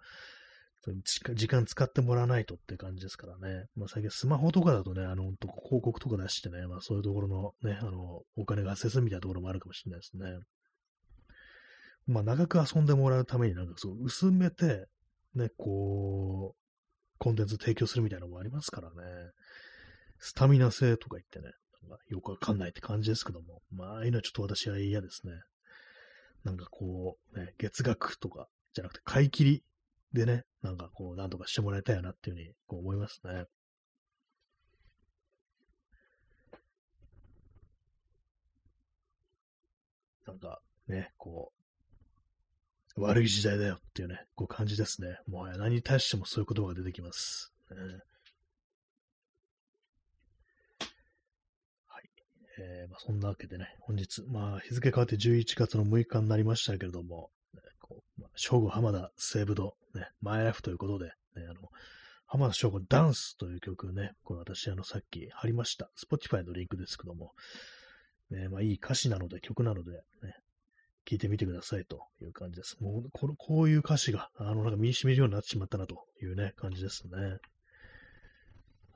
[1.34, 3.66] 時間使ってもらわないとって感じですからね。
[3.76, 10.28] まあ、最近スマホとかだとね、あの、広告とか出してね、まあそういうところのね、あの、お金が発生するみたいなところもあるかもしれないですね。
[12.06, 14.86] まあ長く遊んでもらうためになんかそう薄めて、
[15.34, 18.96] ね、こう、コンテンツ提供するみたいなのもありますからね。
[20.20, 25.34] スタミナ性とか言ってね、なんかよくわかんないって感じですけども、まあ、ああいうのはちょっと私は嫌ですね。
[26.44, 29.64] なんかこう、ね、月額とかじゃなくて買い切り
[30.14, 33.46] でね、なんかこう、なんとかしてもらいたいなっていうふうにこう思いますね。
[40.26, 41.52] なんかね、こ
[42.98, 45.20] う、悪い時代だよっていうね、こう感じですね。
[45.28, 47.52] もはや何に対してもそういう言葉が出てきます。
[47.72, 47.78] ね、
[52.60, 57.30] えー、まあ、そんなわけでね、本日、まあ日付変わって11月の6日になりましたけれども、
[57.80, 61.12] こう、まあ、正午浜田西武堂、ね、マイライフということで、ね、
[61.50, 61.70] あの、
[62.26, 65.90] 浜田省吾ダンスという曲ね、これ私あのさっき貼りました。
[65.96, 67.34] Spotify のリンクですけども、
[68.32, 70.00] ね、まあいい歌詞なので、曲なので、ね、
[71.08, 72.78] 聞いてみてくださいという感じです。
[72.82, 77.12] もう、このこういう歌詞が、あの、なんか身に染みるようになってしまったなというね、感じですね。
[77.12, 77.30] は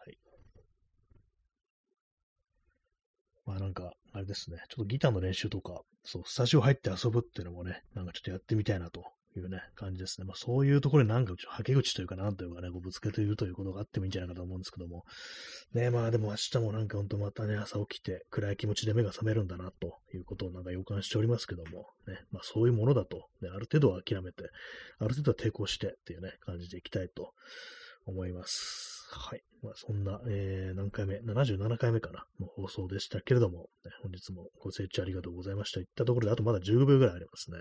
[0.08, 0.18] い。
[3.50, 10.28] まあなんか、あれですね、ちょっとギターの練習とか、そう、スタジオ入って遊ぶっていうのもね、なんかちょっとやってみたいなというね、感じですね。
[10.28, 15.04] まあそういうところになんか、はけ口というか、なんというかね、こうぶつけているということがあってもいいんじゃないかと思うんですけども。
[15.74, 24.44] ね、まあでも明日もなんかほんとまたね、朝起きて暗い気持ちで目が覚めるんだな、ということをなんか予感しておりますけども、ね、まあそういうものだと、ね、ある程度は諦めて、
[25.00, 27.34] ある程度は抵抗してっていうね、感じでいきたいと
[28.10, 29.08] 思います。
[29.12, 29.42] はい。
[29.62, 35.80] まあ、そんな、えー、何回目 ?77 回目かなの放送でしたけれども、ね、本日もご清聴ありがとうございました。
[35.80, 37.60] いったところで、あとまだ15秒ぐらいありますね。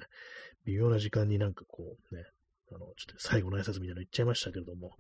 [0.64, 2.24] 微妙な時間になんかこうね、
[2.70, 4.92] あの、ちょっと最後の挨拶みたいなの言っちゃいましたけれども、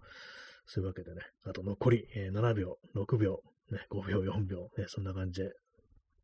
[0.66, 5.52] そういうわけでね、あと残り、え、7秒、6秒、ね、5秒、4秒、ね、そんな感じで、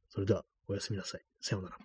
[0.09, 1.23] それではおやすみなさい。
[1.41, 1.77] さようなら。